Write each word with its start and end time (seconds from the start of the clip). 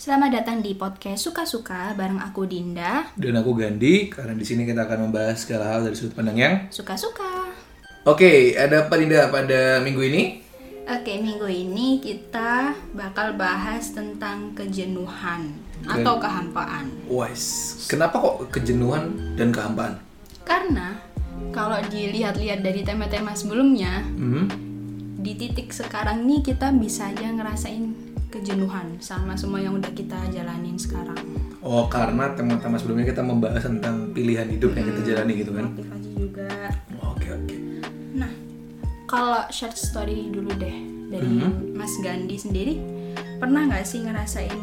Selamat 0.00 0.32
datang 0.32 0.64
di 0.64 0.72
podcast 0.72 1.28
Suka-Suka 1.28 1.92
bareng 1.92 2.16
aku 2.24 2.48
Dinda. 2.48 3.12
Dan 3.20 3.36
aku 3.36 3.52
Gandhi, 3.52 4.08
karena 4.08 4.32
di 4.32 4.48
sini 4.48 4.64
kita 4.64 4.88
akan 4.88 5.04
membahas 5.04 5.44
segala 5.44 5.76
hal 5.76 5.84
dari 5.84 5.92
sudut 5.92 6.16
pandang 6.16 6.40
yang 6.40 6.54
Suka-suka. 6.72 7.52
Oke, 8.08 8.56
ada 8.56 8.88
apa 8.88 8.96
Dinda 8.96 9.28
pada 9.28 9.76
minggu 9.84 10.00
ini? 10.00 10.40
Oke, 10.88 11.20
minggu 11.20 11.44
ini 11.52 12.00
kita 12.00 12.72
bakal 12.96 13.36
bahas 13.36 13.92
tentang 13.92 14.56
kejenuhan 14.56 15.52
atau 15.84 16.16
kehampaan. 16.16 16.88
Wes, 17.04 17.76
kenapa 17.84 18.24
kok 18.24 18.48
kejenuhan 18.56 19.36
dan 19.36 19.52
kehampaan? 19.52 20.00
Karena 20.48 20.96
kalau 21.52 21.76
dilihat-lihat 21.76 22.64
dari 22.64 22.88
tema-tema 22.88 23.36
sebelumnya, 23.36 24.00
Hmm? 24.16 24.48
di 25.20 25.36
titik 25.36 25.68
sekarang 25.68 26.24
nih 26.24 26.40
kita 26.40 26.72
bisa 26.72 27.12
aja 27.12 27.28
ngerasain 27.28 28.09
kejenuhan 28.30 28.96
sama 29.02 29.34
semua 29.34 29.58
yang 29.58 29.76
udah 29.76 29.90
kita 29.90 30.16
jalanin 30.30 30.78
sekarang. 30.78 31.18
Oh, 31.60 31.90
karena 31.90 32.32
tema-tema 32.32 32.78
sebelumnya 32.78 33.10
kita 33.10 33.20
membahas 33.20 33.66
tentang 33.66 34.14
pilihan 34.16 34.48
hidup 34.48 34.72
yang 34.78 34.86
kita 34.94 35.00
jalani 35.12 35.32
gitu 35.42 35.52
kan? 35.52 35.74
Motivasi 35.74 36.10
juga. 36.16 36.50
Oke, 37.04 37.26
oke. 37.34 37.56
Nah, 38.16 38.32
kalau 39.10 39.44
short 39.50 39.76
story 39.76 40.30
dulu 40.30 40.54
deh 40.56 40.76
dari 41.10 41.28
Mas 41.74 41.92
Gandhi 42.00 42.38
sendiri, 42.38 42.78
pernah 43.42 43.66
nggak 43.66 43.84
sih 43.84 44.00
ngerasain 44.00 44.60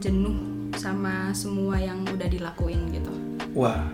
jenuh 0.00 0.72
sama 0.80 1.30
semua 1.36 1.76
yang 1.76 2.02
udah 2.08 2.26
dilakuin 2.26 2.88
gitu? 2.90 3.12
Wah, 3.52 3.84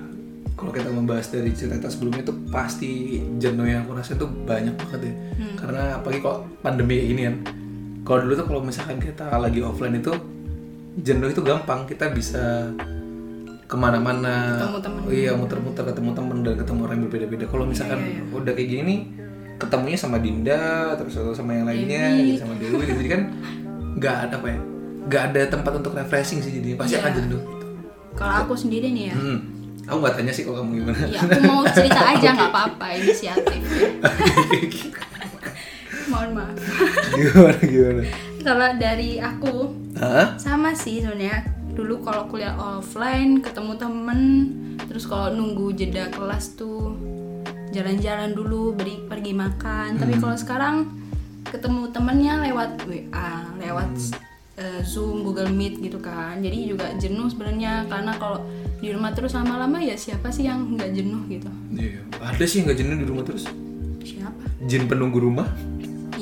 kalau 0.55 0.71
kita 0.71 0.89
membahas 0.89 1.29
dari 1.29 1.51
cerita 1.53 1.91
sebelumnya 1.91 2.25
itu 2.25 2.35
pasti 2.49 3.21
jenuh 3.43 3.67
yang 3.67 3.85
aku 3.85 3.99
rasa 3.99 4.15
itu 4.15 4.25
banyak 4.25 4.73
banget 4.79 5.11
ya. 5.11 5.15
Karena 5.59 5.83
apalagi 5.99 6.23
kok 6.23 6.39
pandemi 6.63 7.03
gini 7.11 7.27
kan. 7.27 7.66
Kalau 8.07 8.19
dulu 8.23 8.33
tuh 8.39 8.47
kalau 8.47 8.63
misalkan 8.63 9.03
kita 9.03 9.27
lagi 9.35 9.59
offline 9.61 9.99
itu 9.99 10.15
jenuh 10.97 11.29
itu 11.29 11.43
gampang, 11.43 11.85
kita 11.85 12.09
bisa 12.15 12.71
ke 13.67 13.75
mana-mana. 13.75 14.55
Ketemu 14.63 14.79
temen. 14.79 15.01
Iya, 15.11 15.33
muter-muter 15.35 15.83
ketemu 15.91 16.11
temen 16.15 16.37
dan 16.47 16.55
ketemu 16.55 16.81
orang 16.87 16.97
yang 16.97 17.05
berbeda-beda. 17.11 17.45
Kalau 17.51 17.65
misalkan 17.67 17.99
udah 18.31 18.53
kayak 18.55 18.71
gini, 18.71 18.95
ketemunya 19.59 19.99
sama 19.99 20.23
Dinda, 20.23 20.95
terus 20.95 21.19
atau 21.19 21.35
sama 21.35 21.59
yang 21.59 21.67
lainnya, 21.67 22.15
gitu, 22.15 22.47
sama 22.47 22.55
Dewi, 22.63 22.79
gitu. 22.87 22.95
jadi 23.03 23.09
kan 23.11 23.23
nggak 23.99 24.17
ada 24.31 24.35
apa 24.39 24.47
ya, 24.55 24.61
nggak 25.11 25.23
ada 25.33 25.41
tempat 25.51 25.73
untuk 25.83 25.93
refreshing 25.99 26.39
sih 26.39 26.53
jadi 26.63 26.79
pasti 26.79 26.95
akan 27.03 27.13
jenuh. 27.19 27.43
Kalau 28.15 28.35
aku 28.47 28.55
sendiri 28.55 28.95
nih 28.95 29.11
ya, 29.11 29.17
Hmm. 29.19 29.39
Aku 29.87 30.03
nggak 30.03 30.19
tanya 30.19 30.33
sih 30.35 30.43
kalau 30.43 30.67
kamu 30.67 30.83
gimana. 30.83 30.99
ya 31.07 31.21
aku 31.23 31.41
mau 31.47 31.63
cerita 31.71 32.01
aja 32.11 32.29
nggak 32.39 32.51
apa-apa 32.51 32.87
inisiatif. 32.99 33.61
Mohon 36.07 36.31
maaf. 36.39 36.57
gimana 37.13 37.61
gimana? 37.61 38.03
Kalau 38.41 38.69
dari 38.79 39.11
aku 39.19 39.55
Hah? 39.99 40.39
sama 40.39 40.71
sih 40.73 41.03
sebenarnya 41.03 41.43
dulu 41.73 42.01
kalau 42.01 42.25
kuliah 42.27 42.57
offline 42.57 43.43
ketemu 43.43 43.73
temen 43.77 44.21
terus 44.87 45.05
kalau 45.05 45.29
nunggu 45.29 45.75
jeda 45.75 46.09
kelas 46.09 46.57
tuh 46.57 46.95
jalan-jalan 47.69 48.33
dulu 48.33 48.73
beri 48.73 49.05
pergi 49.05 49.33
makan 49.33 49.99
tapi 49.99 50.17
kalau 50.17 50.33
sekarang 50.33 50.77
ketemu 51.45 51.93
temennya 51.93 52.41
lewat 52.43 52.81
WA 52.89 53.33
lewat 53.61 53.93
eh, 54.57 54.81
Zoom 54.83 55.21
Google 55.21 55.53
Meet 55.53 55.83
gitu 55.83 56.01
kan 56.01 56.41
jadi 56.41 56.57
juga 56.65 56.89
jenuh 56.97 57.29
sebenarnya 57.29 57.85
karena 57.87 58.17
kalau 58.17 58.41
di 58.77 58.89
rumah 58.89 59.13
terus 59.13 59.33
lama-lama 59.33 59.77
ya 59.77 59.97
siapa 59.97 60.29
sih 60.29 60.49
yang 60.49 60.73
nggak 60.73 60.93
jenuh 60.93 61.29
gitu 61.29 61.51
Iya. 61.73 62.01
Ada 62.17 62.45
sih 62.45 62.61
yang 62.61 62.73
nggak 62.73 62.79
jenuh 62.79 62.97
di 62.97 63.07
rumah 63.07 63.25
terus. 63.25 63.45
siapa 64.01 64.43
Jin 64.65 64.89
penunggu 64.89 65.21
rumah. 65.21 65.45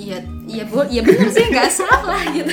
Iya 0.05 0.19
iya 0.44 0.62
bu 0.64 0.84
iya 0.84 1.00
benar 1.00 1.28
sih 1.28 1.48
nggak 1.48 1.70
salah 1.70 2.20
gitu 2.28 2.52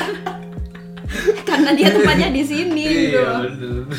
karena 1.44 1.70
dia 1.72 1.92
tempatnya 1.92 2.30
di 2.30 2.40
sini 2.42 2.84
gitu 3.06 3.20
loh. 3.20 3.44
bener. 3.44 3.84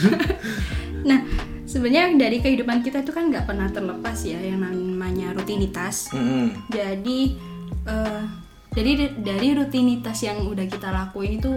Nah, 1.02 1.18
sebenarnya 1.64 2.14
dari 2.16 2.38
kehidupan 2.38 2.78
kita 2.80 3.02
itu 3.02 3.10
kan 3.10 3.26
nggak 3.26 3.42
pernah 3.42 3.66
terlepas 3.66 4.14
ya 4.22 4.38
yang 4.38 4.62
namanya 4.62 5.34
rutinitas. 5.34 6.14
Jadi, 6.70 7.34
eh, 7.84 8.22
jadi 8.70 8.90
di- 8.94 9.14
dari 9.18 9.48
rutinitas 9.52 10.22
yang 10.22 10.46
udah 10.46 10.62
kita 10.64 10.88
lakuin 10.88 11.42
itu 11.42 11.50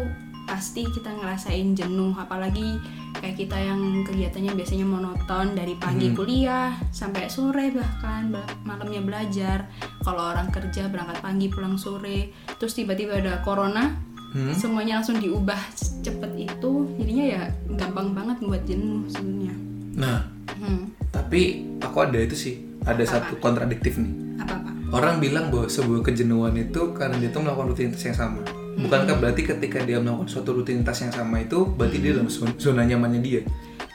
pasti 0.45 0.85
kita 0.85 1.09
ngerasain 1.11 1.73
jenuh, 1.73 2.13
apalagi 2.13 2.77
kayak 3.15 3.35
kita 3.35 3.57
yang 3.57 3.81
kegiatannya 4.01 4.53
biasanya 4.53 4.85
monoton 4.85 5.51
dari 5.51 5.73
pagi 5.75 6.13
kuliah 6.13 6.71
sampai 6.89 7.25
sore 7.25 7.69
bahkan 7.69 8.29
ba- 8.29 8.45
malamnya 8.61 9.01
belajar. 9.01 9.65
Kalau 9.99 10.31
orang 10.31 10.49
kerja 10.49 10.85
berangkat 10.85 11.19
pagi 11.19 11.47
pulang 11.47 11.75
sore, 11.75 12.29
terus 12.55 12.73
tiba-tiba 12.73 13.17
ada 13.17 13.41
corona, 13.41 13.97
Hmm? 14.31 14.51
semuanya 14.51 14.99
langsung 14.99 15.15
diubah 15.15 15.57
cepet 15.75 16.31
itu, 16.35 16.71
jadinya 16.95 17.25
ya 17.25 17.41
gampang 17.71 18.11
banget 18.11 18.37
buat 18.41 18.61
jenuh 18.63 19.07
sebenarnya. 19.07 19.55
Nah, 19.95 20.19
Hmm, 20.55 20.91
tapi 21.09 21.63
aku 21.79 21.97
ada 22.01 22.15
itu 22.17 22.35
sih. 22.35 22.55
Ada 22.81 23.03
satu 23.03 23.39
kontradiktif 23.39 23.95
nih. 23.95 24.13
apa 24.37 24.55
apa? 24.55 24.69
Orang 24.91 25.17
bilang 25.17 25.47
bahwa 25.47 25.65
sebuah 25.65 26.03
kejenuhan 26.03 26.53
itu 26.53 26.91
karena 26.93 27.15
dia 27.15 27.27
tuh 27.27 27.41
melakukan 27.41 27.71
rutinitas 27.71 28.03
yang 28.03 28.13
sama. 28.13 28.43
Bukankah 28.75 29.15
berarti 29.17 29.41
ketika 29.41 29.79
dia 29.81 30.03
melakukan 30.03 30.27
suatu 30.27 30.51
rutinitas 30.51 30.99
yang 30.99 31.09
sama 31.09 31.39
itu 31.39 31.63
berarti 31.65 31.97
dia 31.99 32.11
dalam 32.11 32.27
zona, 32.59 32.83
nyamannya 32.83 33.21
dia? 33.23 33.41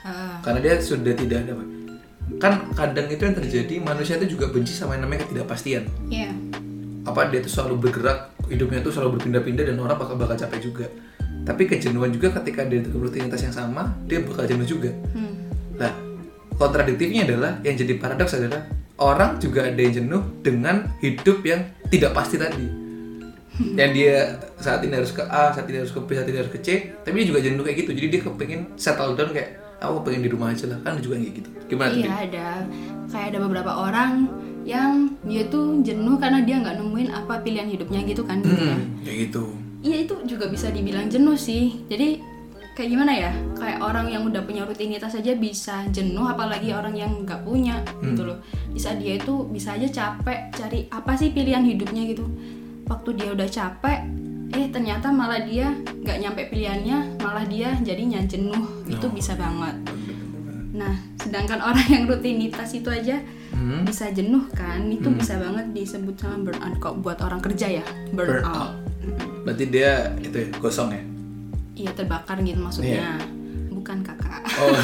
Ah, 0.01 0.41
Karena 0.41 0.65
dia 0.65 0.81
sudah 0.81 1.13
tidak 1.13 1.45
ada 1.45 1.53
kan 2.39 2.71
kadang 2.73 3.11
itu 3.11 3.21
yang 3.21 3.35
terjadi 3.35 3.75
manusia 3.83 4.15
itu 4.15 4.39
juga 4.39 4.49
benci 4.49 4.71
sama 4.71 4.95
yang 4.95 5.05
namanya 5.05 5.27
ketidakpastian. 5.27 5.85
Iya. 6.07 6.31
apa 7.01 7.27
dia 7.27 7.41
tuh 7.41 7.49
selalu 7.49 7.89
bergerak 7.89 8.29
hidupnya 8.47 8.85
tuh 8.85 8.93
selalu 8.93 9.17
berpindah-pindah 9.19 9.73
dan 9.73 9.77
orang 9.81 9.97
bakal 9.97 10.15
bakal 10.15 10.37
capek 10.37 10.61
juga 10.63 10.87
tapi 11.43 11.65
kejenuhan 11.65 12.13
juga 12.13 12.29
ketika 12.39 12.69
dia 12.69 12.85
dengan 12.85 13.01
rutinitas 13.01 13.41
yang 13.41 13.57
sama 13.57 13.97
dia 14.05 14.21
bakal 14.21 14.45
jenuh 14.45 14.69
juga 14.69 14.93
Hmm. 15.17 15.49
nah 15.81 15.91
kontradiktifnya 16.55 17.25
adalah 17.25 17.57
yang 17.65 17.73
jadi 17.81 17.97
paradoks 17.97 18.37
adalah 18.37 18.69
orang 19.01 19.41
juga 19.41 19.65
ada 19.65 19.81
yang 19.81 19.97
jenuh 19.97 20.23
dengan 20.45 20.93
hidup 21.01 21.41
yang 21.41 21.65
tidak 21.89 22.13
pasti 22.13 22.37
tadi 22.37 22.69
yang 23.77 23.93
dia 23.93 24.41
saat 24.57 24.81
ini 24.81 24.95
harus 24.97 25.13
ke 25.13 25.23
A, 25.25 25.53
saat 25.53 25.67
ini 25.69 25.85
harus 25.85 25.93
ke 25.93 26.01
B, 26.01 26.17
saat 26.17 26.29
ini 26.29 26.39
harus 26.41 26.53
ke 26.53 26.61
C, 26.61 26.69
tapi 27.05 27.23
dia 27.23 27.27
juga 27.33 27.41
jenuh 27.45 27.63
kayak 27.65 27.79
gitu. 27.85 27.91
Jadi 27.97 28.07
dia 28.09 28.21
kepengen 28.25 28.61
settle 28.81 29.15
down 29.15 29.31
kayak 29.33 29.61
aku 29.81 30.05
pengen 30.05 30.21
di 30.25 30.31
rumah 30.33 30.53
aja 30.53 30.69
lah 30.69 30.79
kan 30.85 31.01
juga 31.01 31.17
kayak 31.17 31.35
gitu. 31.41 31.49
Gimana? 31.73 31.93
Iya 31.97 32.13
ada 32.29 32.49
kayak 33.11 33.27
ada 33.35 33.39
beberapa 33.43 33.73
orang 33.75 34.13
yang 34.69 35.17
dia 35.25 35.49
tuh 35.49 35.81
jenuh 35.81 36.21
karena 36.21 36.45
dia 36.45 36.61
nggak 36.61 36.77
nemuin 36.79 37.09
apa 37.17 37.41
pilihan 37.41 37.69
hidupnya 37.69 38.05
gitu 38.05 38.23
kan 38.29 38.45
gitu 38.45 38.61
ya. 38.61 38.77
Hmm, 38.77 39.01
kayak 39.05 39.19
gitu. 39.29 39.45
Iya 39.81 39.97
itu 40.05 40.15
juga 40.29 40.53
bisa 40.53 40.69
dibilang 40.69 41.09
jenuh 41.09 41.37
sih. 41.37 41.81
Jadi 41.89 42.21
kayak 42.77 42.89
gimana 42.93 43.13
ya? 43.13 43.33
Kayak 43.57 43.81
orang 43.81 44.07
yang 44.13 44.23
udah 44.29 44.45
punya 44.45 44.69
rutinitas 44.69 45.17
aja 45.17 45.33
bisa 45.33 45.89
jenuh, 45.89 46.29
apalagi 46.29 46.77
orang 46.77 46.93
yang 46.93 47.25
nggak 47.25 47.41
punya 47.45 47.81
gitu 48.05 48.29
loh. 48.29 48.39
Bisa 48.73 48.93
dia 49.01 49.17
itu 49.17 49.49
bisa 49.49 49.81
aja 49.81 49.89
capek 49.89 50.53
cari 50.53 50.85
apa 50.93 51.13
sih 51.17 51.33
pilihan 51.33 51.65
hidupnya 51.65 52.05
gitu. 52.13 52.29
Waktu 52.91 53.11
dia 53.15 53.31
udah 53.31 53.47
capek, 53.47 53.99
eh 54.51 54.67
ternyata 54.75 55.15
malah 55.15 55.39
dia 55.47 55.71
nggak 56.03 56.19
nyampe 56.19 56.43
pilihannya, 56.51 57.23
malah 57.23 57.47
dia 57.47 57.79
jadinya 57.87 58.19
jenuh. 58.27 58.83
Itu 58.91 59.07
bisa 59.15 59.39
banget. 59.39 59.79
Nah, 60.75 60.99
sedangkan 61.19 61.63
orang 61.63 61.87
yang 61.87 62.05
rutinitas 62.11 62.75
itu 62.75 62.91
aja 62.91 63.23
Hmm. 63.51 63.83
bisa 63.83 64.11
jenuh 64.15 64.47
kan, 64.55 64.87
itu 64.87 65.11
bisa 65.11 65.35
banget 65.35 65.75
disebut 65.75 66.15
sama 66.15 66.51
burnout 66.51 66.79
kok 66.79 66.95
buat 67.03 67.19
orang 67.19 67.43
kerja 67.43 67.83
ya, 67.83 67.85
burnout. 68.15 68.79
Berarti 69.43 69.65
dia 69.67 70.15
itu 70.23 70.37
ya 70.39 70.47
gosong 70.63 70.95
ya? 70.95 71.03
Iya 71.75 71.91
terbakar 71.99 72.39
gitu 72.47 72.63
maksudnya. 72.63 73.19
Kakak. 73.19 73.40
Oh, 74.61 74.77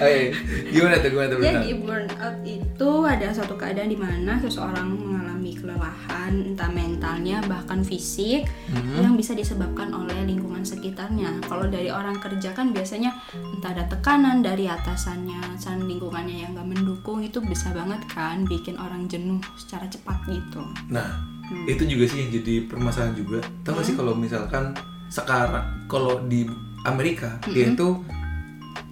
iya. 0.08 0.32
gimana 0.72 0.94
tuh 1.04 1.08
gimana 1.12 1.28
tuh? 1.28 1.38
Jadi 1.44 1.68
burnout 1.76 2.36
itu 2.42 2.90
ada 3.04 3.28
suatu 3.36 3.54
keadaan 3.60 3.92
di 3.92 3.98
mana 3.98 4.40
seseorang 4.40 4.88
mengalami 4.88 5.52
kelelahan 5.52 6.32
entah 6.52 6.70
mentalnya 6.72 7.44
bahkan 7.44 7.84
fisik 7.84 8.48
yang 8.96 9.14
bisa 9.14 9.36
disebabkan 9.36 9.92
oleh 9.92 10.24
lingkungan 10.24 10.64
sekitarnya. 10.64 11.44
Kalau 11.44 11.68
dari 11.68 11.92
orang 11.92 12.16
kerja 12.18 12.56
kan 12.56 12.72
biasanya 12.72 13.12
entah 13.36 13.76
ada 13.76 13.84
tekanan 13.86 14.40
dari 14.40 14.66
atasannya, 14.66 15.46
dan 15.76 15.84
lingkungannya 15.84 16.40
yang 16.40 16.56
gak 16.56 16.72
mendukung 16.72 17.20
itu 17.20 17.36
bisa 17.44 17.68
banget 17.76 18.00
kan 18.08 18.48
bikin 18.48 18.80
orang 18.80 19.04
jenuh 19.12 19.36
secara 19.60 19.84
cepat 19.92 20.16
gitu. 20.24 20.64
Nah, 20.88 21.20
itu 21.68 21.84
juga 21.84 22.08
sih 22.08 22.24
yang 22.24 22.30
jadi 22.40 22.64
permasalahan 22.64 23.12
juga. 23.12 23.44
Tahu 23.60 23.76
gak 23.76 23.84
sih 23.84 23.92
kalau 23.92 24.16
misalkan 24.16 24.72
sekarang 25.12 25.84
kalau 25.84 26.24
di 26.24 26.48
Amerika 26.86 27.42
dia 27.50 27.66
itu 27.68 28.00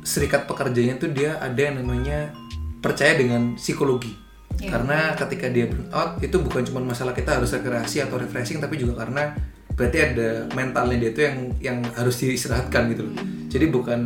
serikat 0.04 0.44
pekerjanya 0.44 1.00
tuh 1.00 1.10
dia 1.14 1.40
ada 1.40 1.56
yang 1.56 1.80
namanya 1.80 2.34
percaya 2.82 3.16
dengan 3.16 3.56
psikologi. 3.56 4.12
Karena 4.54 5.18
ketika 5.18 5.50
dia 5.50 5.66
burnout 5.66 6.22
itu 6.22 6.36
bukan 6.38 6.62
cuma 6.62 6.78
masalah 6.84 7.10
kita 7.10 7.40
harus 7.40 7.50
rekreasi 7.50 8.04
atau 8.04 8.20
refreshing 8.20 8.62
tapi 8.62 8.78
juga 8.78 9.02
karena 9.02 9.34
berarti 9.74 9.98
ada 9.98 10.46
mentalnya 10.54 10.96
dia 11.00 11.10
tuh 11.10 11.22
yang 11.26 11.36
yang 11.58 11.78
harus 11.98 12.14
diistirahatkan 12.22 12.92
gitu 12.94 13.02
loh. 13.10 13.16
Jadi 13.50 13.66
bukan 13.72 14.00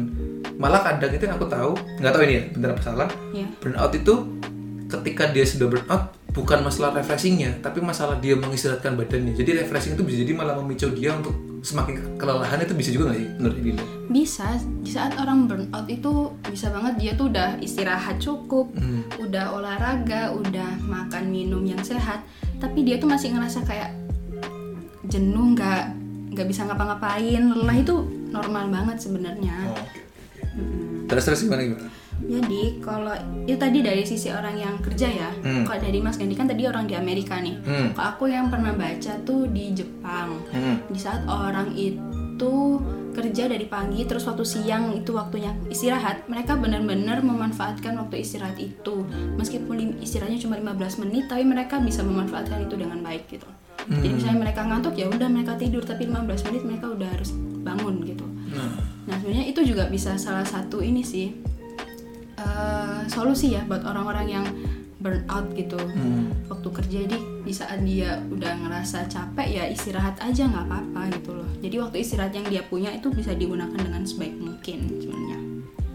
malah 0.58 0.82
kadang 0.82 1.12
itu 1.14 1.22
yang 1.28 1.36
aku 1.38 1.46
tahu 1.46 1.72
nggak 2.02 2.12
tahu 2.14 2.22
ini 2.26 2.34
ya 2.34 2.42
benar 2.50 2.68
apa 2.74 2.82
salah 2.82 3.08
Ya. 3.30 3.46
burnout 3.62 3.94
itu 3.94 4.14
ketika 4.90 5.30
dia 5.30 5.44
sudah 5.46 5.70
burnout 5.70 6.02
bukan 6.34 6.58
masalah 6.66 6.98
refreshingnya 6.98 7.62
tapi 7.62 7.78
masalah 7.78 8.18
dia 8.18 8.34
mengistirahatkan 8.34 8.98
badannya 8.98 9.38
jadi 9.38 9.62
refreshing 9.62 9.94
itu 9.94 10.02
bisa 10.02 10.16
jadi 10.26 10.34
malah 10.34 10.58
memicu 10.58 10.90
dia 10.94 11.14
untuk 11.14 11.34
semakin 11.60 12.16
kelelahan 12.16 12.58
itu 12.58 12.72
bisa 12.72 12.90
juga 12.90 13.04
nggak 13.06 13.18
sih 13.18 13.28
menurut 13.34 13.56
Dinda? 13.58 13.84
bisa 14.08 14.46
di 14.78 14.88
saat 14.88 15.12
orang 15.16 15.44
burnout 15.44 15.86
itu 15.86 16.12
bisa 16.44 16.68
banget 16.68 16.94
dia 16.96 17.12
tuh 17.12 17.28
udah 17.28 17.58
istirahat 17.58 18.16
cukup 18.16 18.70
Hmm. 18.72 19.02
udah 19.18 19.52
olahraga 19.52 20.32
udah 20.32 20.80
makan 20.80 21.28
minum 21.28 21.60
yang 21.62 21.80
sehat 21.80 22.22
tapi 22.56 22.82
dia 22.82 22.96
tuh 22.96 23.06
masih 23.06 23.32
ngerasa 23.32 23.62
kayak 23.62 23.90
jenuh 25.04 25.52
nggak 25.52 25.84
nggak 26.30 26.46
bisa 26.46 26.64
ngapa-ngapain 26.64 27.42
lelah 27.42 27.76
itu 27.76 27.94
normal 28.28 28.68
banget 28.68 28.96
sebenarnya 29.00 29.56
Oh, 29.64 29.74
oke, 29.74 29.82
oke, 29.82 30.00
oke. 30.44 31.06
Terus 31.08 31.24
terus 31.24 31.40
gimana 31.42 31.62
gimana? 31.64 31.88
Jadi 32.18 32.62
kalau 32.82 33.14
itu 33.46 33.54
tadi 33.54 33.78
dari 33.78 34.02
sisi 34.02 34.28
orang 34.28 34.58
yang 34.58 34.74
kerja 34.78 35.06
ya 35.06 35.30
Hmm. 35.38 35.62
kalau 35.62 35.78
dari 35.78 35.98
Mas 35.98 36.18
Gandhi 36.18 36.34
kan 36.34 36.46
tadi 36.46 36.66
orang 36.66 36.84
di 36.84 36.94
Amerika 36.94 37.38
nih. 37.38 37.56
Hmm. 37.62 37.94
kalau 37.94 38.08
aku 38.12 38.24
yang 38.26 38.50
pernah 38.50 38.74
baca 38.74 39.12
tuh 39.22 39.46
di 39.46 39.70
Jepang. 39.70 40.42
Hmm. 40.50 40.82
di 40.86 40.98
saat 40.98 41.22
orang 41.24 41.70
itu 41.72 42.82
kerja 43.12 43.50
dari 43.50 43.66
pagi 43.66 44.06
terus 44.06 44.22
waktu 44.24 44.46
siang 44.46 44.94
itu 44.94 45.10
waktunya 45.10 45.50
istirahat 45.66 46.30
mereka 46.30 46.54
benar-benar 46.54 47.18
memanfaatkan 47.18 47.98
waktu 47.98 48.22
istirahat 48.22 48.54
itu. 48.58 49.02
Meskipun 49.34 49.98
istirahatnya 49.98 50.38
cuma 50.38 50.54
15 50.54 51.02
menit 51.02 51.26
tapi 51.26 51.42
mereka 51.42 51.82
bisa 51.82 52.06
memanfaatkan 52.06 52.62
itu 52.62 52.78
dengan 52.78 53.02
baik 53.02 53.26
gitu. 53.26 53.46
Jadi 53.88 54.08
misalnya 54.12 54.38
mereka 54.38 54.62
ngantuk 54.62 54.94
ya 54.94 55.10
udah 55.10 55.26
mereka 55.26 55.56
tidur 55.56 55.82
tapi 55.82 56.06
15 56.06 56.46
menit 56.46 56.62
mereka 56.62 56.86
udah 56.94 57.08
harus 57.10 57.34
bangun 57.64 58.06
gitu. 58.06 58.22
Nah, 58.54 58.70
nah 59.04 59.16
sebenarnya 59.18 59.46
itu 59.50 59.60
juga 59.66 59.90
bisa 59.90 60.14
salah 60.14 60.46
satu 60.46 60.78
ini 60.78 61.02
sih 61.02 61.34
eh, 62.38 63.00
solusi 63.10 63.58
ya 63.58 63.66
buat 63.66 63.82
orang-orang 63.82 64.26
yang 64.30 64.46
burnout 64.98 65.54
gitu 65.54 65.78
hmm. 65.78 66.50
waktu 66.50 66.68
kerja 66.74 66.98
jadi 67.06 67.18
di 67.46 67.52
saat 67.54 67.78
dia 67.86 68.18
udah 68.34 68.66
ngerasa 68.66 69.06
capek 69.06 69.46
ya 69.46 69.64
istirahat 69.70 70.18
aja 70.18 70.50
nggak 70.50 70.66
apa-apa 70.66 71.00
gitu 71.14 71.38
loh 71.38 71.48
jadi 71.62 71.76
waktu 71.86 72.02
istirahat 72.02 72.34
yang 72.34 72.46
dia 72.50 72.66
punya 72.66 72.90
itu 72.90 73.06
bisa 73.14 73.30
digunakan 73.30 73.78
dengan 73.78 74.02
sebaik 74.02 74.34
mungkin 74.42 74.78
sebenarnya 74.98 75.38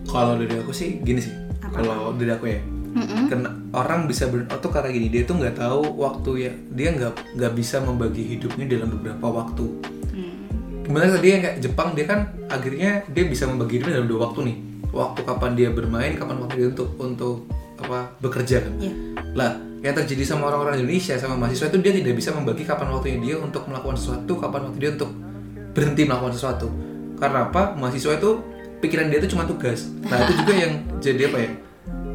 Kalau 0.04 0.36
dari 0.36 0.56
aku 0.60 0.75
sih 0.75 1.00
gini 1.00 1.19
sih. 1.24 1.31
Kalau 1.63 2.12
dari 2.13 2.28
aku 2.28 2.46
ya, 2.51 2.60
Mm-mm. 2.94 3.31
karena 3.31 3.50
orang 3.72 4.06
bisa 4.06 4.28
burnout 4.28 4.60
tuh 4.60 4.69
karena 4.69 4.92
gini 4.92 5.07
dia 5.10 5.24
tuh 5.24 5.39
nggak 5.39 5.57
tahu 5.57 5.96
waktu 5.96 6.31
ya 6.44 6.51
dia 6.75 6.89
nggak 6.94 7.39
nggak 7.39 7.54
bisa 7.56 7.80
membagi 7.81 8.22
hidupnya 8.36 8.68
dalam 8.68 8.94
beberapa 9.00 9.25
waktu. 9.31 9.66
Hmm. 10.12 10.36
Gimana 10.86 11.18
tadi 11.18 11.28
yang 11.34 11.42
kayak 11.42 11.57
Jepang 11.63 11.96
dia 11.96 12.06
kan 12.06 12.19
akhirnya 12.51 13.07
dia 13.10 13.24
bisa 13.25 13.48
membagi 13.48 13.80
hidupnya 13.80 14.04
dalam 14.04 14.10
dua 14.12 14.19
waktu 14.30 14.39
nih. 14.51 14.57
Waktu 14.94 15.25
kapan 15.25 15.51
dia 15.57 15.69
bermain, 15.74 16.13
kapan 16.13 16.45
waktu 16.45 16.56
dia 16.62 16.68
untuk 16.69 16.90
untuk 17.01 17.50
apa 17.81 18.13
bekerja 18.22 18.62
kan. 18.62 18.74
Iya. 18.78 18.94
Lah, 19.34 19.57
yang 19.81 19.98
terjadi 19.98 20.22
sama 20.22 20.54
orang-orang 20.54 20.80
Indonesia 20.80 21.18
sama 21.18 21.36
mahasiswa 21.36 21.74
itu 21.74 21.81
dia 21.81 21.92
tidak 21.98 22.13
bisa 22.13 22.30
membagi 22.30 22.63
kapan 22.63 22.94
waktunya 22.94 23.18
dia 23.19 23.36
untuk 23.42 23.66
melakukan 23.66 23.98
sesuatu, 23.98 24.38
kapan 24.38 24.69
waktu 24.69 24.80
dia 24.80 24.92
untuk 24.94 25.10
berhenti 25.74 26.06
melakukan 26.06 26.34
sesuatu. 26.38 26.68
Karena 27.18 27.50
apa? 27.50 27.74
Mahasiswa 27.74 28.13
itu 28.13 28.30
pikiran 28.86 29.10
dia 29.10 29.18
itu 29.18 29.34
cuma 29.34 29.50
tugas. 29.50 29.90
Nah, 30.06 30.30
itu 30.30 30.34
juga 30.45 30.54
yang 30.54 30.74
jadi 31.01 31.22
apa 31.34 31.38
ya? 31.42 31.51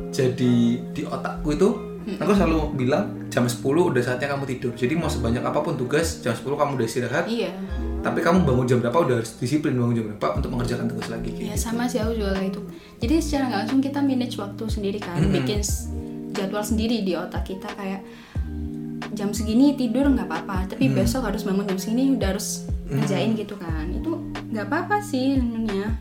Jadi 0.08 0.54
di 0.94 1.02
otakku 1.02 1.48
itu 1.52 1.68
aku 2.14 2.30
selalu 2.32 2.58
bilang 2.74 3.04
jam 3.28 3.44
10 3.44 3.60
udah 3.84 4.00
saatnya 4.00 4.28
kamu 4.28 4.44
tidur. 4.46 4.72
Jadi 4.72 4.94
mau 4.94 5.06
sebanyak 5.06 5.40
apa 5.40 5.58
pun 5.58 5.74
tugas, 5.74 6.18
jam 6.18 6.32
10 6.32 6.54
kamu 6.54 6.70
udah 6.74 6.86
istirahat, 6.86 7.24
iya. 7.26 7.52
Tapi 7.98 8.18
kamu 8.18 8.42
bangun 8.42 8.64
jam 8.64 8.78
berapa 8.78 8.94
udah 8.96 9.16
harus 9.16 9.36
disiplin 9.36 9.74
bangun 9.74 9.92
jam 9.92 10.04
berapa 10.08 10.38
untuk 10.38 10.50
mengerjakan 10.50 10.86
tugas 10.86 11.08
lagi 11.08 11.28
ya 11.34 11.50
gitu. 11.50 11.58
sama 11.60 11.84
sih 11.84 11.98
aku 11.98 12.14
juga 12.14 12.30
kayak 12.32 12.48
itu 12.48 12.62
jadi 12.96 13.14
secara 13.18 13.42
nggak 13.44 13.60
langsung 13.60 13.80
kita 13.82 13.98
manage 14.00 14.34
waktu 14.36 14.64
sendiri 14.64 14.98
kan 14.98 15.18
bikin 15.28 15.58
s- 15.60 15.90
jadwal 16.30 16.62
sendiri 16.62 17.02
di 17.02 17.12
otak 17.12 17.42
kita 17.44 17.66
kayak 17.68 18.06
jam 19.10 19.30
segini 19.30 19.74
tidur 19.74 20.06
nggak 20.06 20.24
apa-apa 20.24 20.70
tapi 20.70 20.86
besok 20.88 21.26
harus 21.26 21.42
bangun 21.42 21.66
jam 21.66 21.74
segini 21.76 22.14
udah 22.14 22.28
harus 22.30 22.48
ngerjain 22.88 23.34
gitu 23.34 23.54
kan. 23.56 23.90
Itu 23.90 24.10
nggak 24.48 24.64
apa-apa 24.64 24.96
sih 25.00 25.34
sebenarnya. 25.34 25.98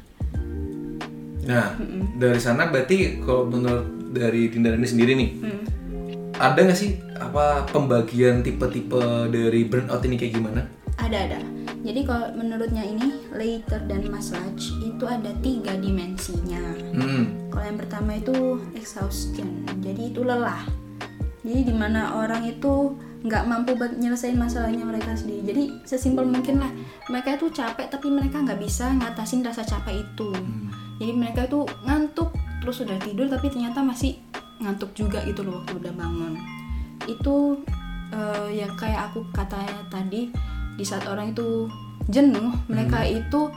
Nah, 1.43 1.65
dari 2.15 2.37
sana 2.37 2.67
berarti 2.67 2.97
kalau 3.19 3.47
menurut 3.47 3.83
dari 4.09 4.47
Dinda 4.47 4.69
ini 4.71 4.85
sendiri 4.85 5.11
nih, 5.13 5.29
Hmm. 5.39 5.63
Ada 6.37 6.59
nggak 6.61 6.77
sih 6.77 7.01
apa 7.17 7.65
pembagian 7.73 8.45
tipe-tipe 8.45 9.29
dari 9.33 9.65
burnout 9.65 10.05
ini 10.05 10.15
kayak 10.17 10.33
gimana? 10.37 10.61
Ada 11.01 11.17
ada. 11.29 11.39
Jadi 11.85 12.03
kalau 12.03 12.33
menurutnya 12.33 12.83
ini 12.83 13.25
Leiter 13.33 13.79
dan 13.85 14.05
Maslach 14.09 14.59
itu 14.81 15.05
ada 15.05 15.29
tiga 15.45 15.77
dimensinya. 15.77 16.61
Hmm. 16.93 17.49
Kalau 17.53 17.65
yang 17.65 17.79
pertama 17.79 18.17
itu 18.17 18.61
exhaustion, 18.73 19.65
jadi 19.81 20.13
itu 20.13 20.21
lelah. 20.25 20.65
Jadi 21.45 21.71
di 21.71 21.73
mana 21.73 22.17
orang 22.17 22.43
itu 22.43 22.97
nggak 23.23 23.43
mampu 23.49 23.73
buat 23.73 23.97
nyelesain 23.97 24.37
masalahnya 24.37 24.83
mereka 24.83 25.15
sendiri. 25.15 25.41
Jadi 25.47 25.63
sesimpel 25.87 26.27
mungkin 26.27 26.61
lah 26.61 26.69
mereka 27.09 27.39
itu 27.39 27.49
capek 27.49 27.87
tapi 27.89 28.13
mereka 28.13 28.43
nggak 28.43 28.59
bisa 28.61 28.93
ngatasin 28.93 29.41
rasa 29.41 29.63
capek 29.65 30.05
itu. 30.05 30.29
Jadi 30.97 31.13
mereka 31.13 31.45
itu 31.45 31.65
ngantuk 31.85 32.33
terus 32.61 32.83
udah 32.83 32.99
tidur 32.99 33.31
tapi 33.31 33.47
ternyata 33.47 33.79
masih 33.79 34.19
ngantuk 34.57 34.91
juga 34.93 35.21
gitu 35.23 35.41
loh 35.41 35.61
waktu 35.61 35.77
udah 35.77 35.93
bangun. 35.93 36.33
Itu 37.05 37.61
eh, 38.09 38.47
ya 38.55 38.67
kayak 38.73 39.11
aku 39.11 39.25
katanya 39.31 39.77
tadi 39.87 40.31
di 40.77 40.85
saat 40.85 41.05
orang 41.05 41.33
itu 41.33 41.67
jenuh 42.07 42.53
mereka 42.67 43.03
itu 43.03 43.51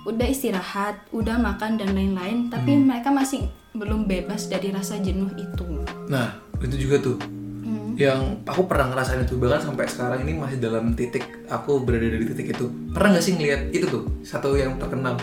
udah 0.00 0.26
istirahat, 0.26 0.96
udah 1.12 1.36
makan 1.36 1.76
dan 1.76 1.92
lain-lain, 1.92 2.48
tapi 2.48 2.72
mereka 2.72 3.12
masih 3.12 3.44
belum 3.76 4.08
bebas 4.08 4.48
dari 4.48 4.72
rasa 4.72 4.96
jenuh 4.96 5.28
itu. 5.36 5.84
Nah, 6.08 6.34
itu 6.58 6.88
juga 6.88 6.98
tuh 6.98 7.18
Hmm. 7.60 7.92
yang 7.92 8.40
aku 8.48 8.64
pernah 8.64 8.88
ngerasain 8.88 9.20
itu 9.20 9.36
bahkan 9.36 9.60
sampai 9.60 9.84
sekarang 9.84 10.24
ini 10.24 10.32
masih 10.32 10.56
dalam 10.56 10.96
titik 10.96 11.20
aku 11.44 11.84
berada 11.84 12.08
di 12.08 12.24
titik 12.24 12.56
itu. 12.56 12.72
Pernah 12.90 13.14
nggak 13.14 13.24
sih 13.28 13.36
ngeliat 13.36 13.68
itu 13.68 13.84
tuh 13.84 14.08
satu 14.24 14.56
yang 14.56 14.80
terkenal 14.80 15.20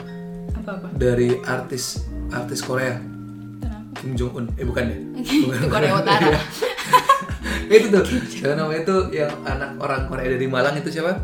Apa-apa? 0.54 0.94
dari 0.94 1.34
artis 1.42 2.06
artis 2.30 2.62
Korea? 2.62 3.02
Kim 3.98 4.12
Jong 4.14 4.32
Un? 4.34 4.46
Eh 4.56 4.66
bukan 4.66 4.84
ya? 4.86 4.98
Itu 5.58 5.68
Korea 5.68 5.92
Utara. 5.98 6.38
itu 7.68 7.92
tuh, 7.92 8.04
yang 8.40 8.56
namanya 8.56 8.80
itu 8.80 8.96
yang 9.12 9.32
anak 9.44 9.76
orang 9.78 10.08
Korea 10.08 10.32
dari 10.32 10.48
Malang 10.48 10.80
itu 10.80 10.88
siapa? 10.88 11.20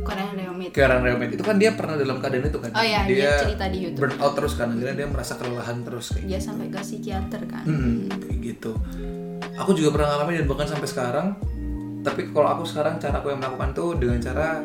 Korea 0.00 0.28
Reomit. 0.32 0.72
Karen 0.72 1.00
Reomet 1.00 1.32
itu 1.32 1.40
kan 1.40 1.56
dia 1.56 1.72
pernah 1.72 1.96
dalam 1.96 2.20
keadaan 2.20 2.48
itu 2.48 2.60
kan 2.60 2.72
Oh 2.72 2.84
iya, 2.84 3.04
dia 3.04 3.36
cerita 3.40 3.64
di 3.68 3.88
YouTube. 3.88 4.00
burnout 4.12 4.32
terus 4.36 4.52
kan 4.56 4.72
akhirnya 4.72 4.96
dia 4.96 5.08
merasa 5.08 5.36
kelelahan 5.36 5.80
terus 5.80 6.12
kayak 6.12 6.24
Dia 6.26 6.40
sampai 6.40 6.66
ke 6.68 6.80
psikiater 6.80 7.42
kan. 7.48 7.64
Hmm, 7.64 8.08
kayak 8.12 8.38
gitu. 8.40 8.72
Aku 9.56 9.72
juga 9.72 9.88
pernah 9.96 10.08
ngalamin 10.16 10.44
dan 10.44 10.46
bahkan 10.48 10.68
sampai 10.68 10.88
sekarang. 10.88 11.26
Tapi 12.00 12.20
kalau 12.32 12.48
aku 12.48 12.64
sekarang 12.64 12.96
cara 12.96 13.20
aku 13.20 13.28
yang 13.28 13.40
melakukan 13.40 13.70
tuh 13.72 13.88
dengan 13.96 14.18
cara 14.20 14.64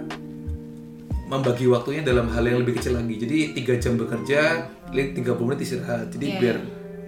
membagi 1.25 1.65
waktunya 1.67 2.03
dalam 2.03 2.27
hal 2.27 2.43
yang 2.43 2.59
lebih 2.59 2.79
kecil 2.79 2.95
lagi. 2.95 3.15
Jadi 3.17 3.37
tiga 3.55 3.73
jam 3.75 3.95
bekerja, 3.95 4.67
30 4.91 5.15
menit 5.43 5.59
istirahat. 5.63 6.11
Jadi 6.11 6.25
Iya. 6.27 6.39
biar 6.39 6.57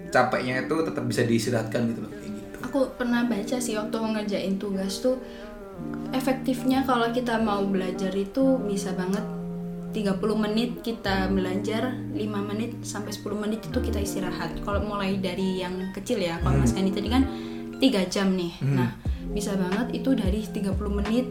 capeknya 0.08 0.64
itu 0.64 0.76
tetap 0.84 1.04
bisa 1.04 1.22
diistirahatkan 1.24 1.80
gitu 1.92 2.00
loh. 2.04 2.12
Kayak 2.12 2.32
gitu. 2.32 2.56
Aku 2.68 2.78
pernah 2.96 3.22
baca 3.24 3.56
sih 3.60 3.74
waktu 3.76 3.96
ngerjain 3.96 4.54
tugas 4.60 5.00
tuh 5.00 5.16
efektifnya 6.10 6.82
kalau 6.82 7.08
kita 7.14 7.38
mau 7.38 7.62
belajar 7.62 8.10
itu 8.12 8.58
bisa 8.66 8.92
banget 8.96 9.22
30 9.88 10.20
menit 10.36 10.84
kita 10.84 11.32
belajar 11.32 11.96
5 12.12 12.18
menit 12.20 12.76
sampai 12.84 13.14
10 13.14 13.24
menit 13.40 13.60
itu 13.64 13.78
kita 13.80 13.98
istirahat. 14.02 14.52
Kalau 14.60 14.84
mulai 14.84 15.16
dari 15.16 15.64
yang 15.64 15.94
kecil 15.96 16.20
ya 16.20 16.36
kalau 16.44 16.60
Mas 16.60 16.76
Kandi 16.76 16.92
tadi 16.92 17.08
kan 17.08 17.24
3 17.80 18.12
jam 18.12 18.36
nih. 18.36 18.52
Nah 18.64 18.90
bisa 19.32 19.54
banget 19.56 19.92
itu 19.92 20.16
dari 20.16 20.40
30 20.44 20.76
menit 20.88 21.26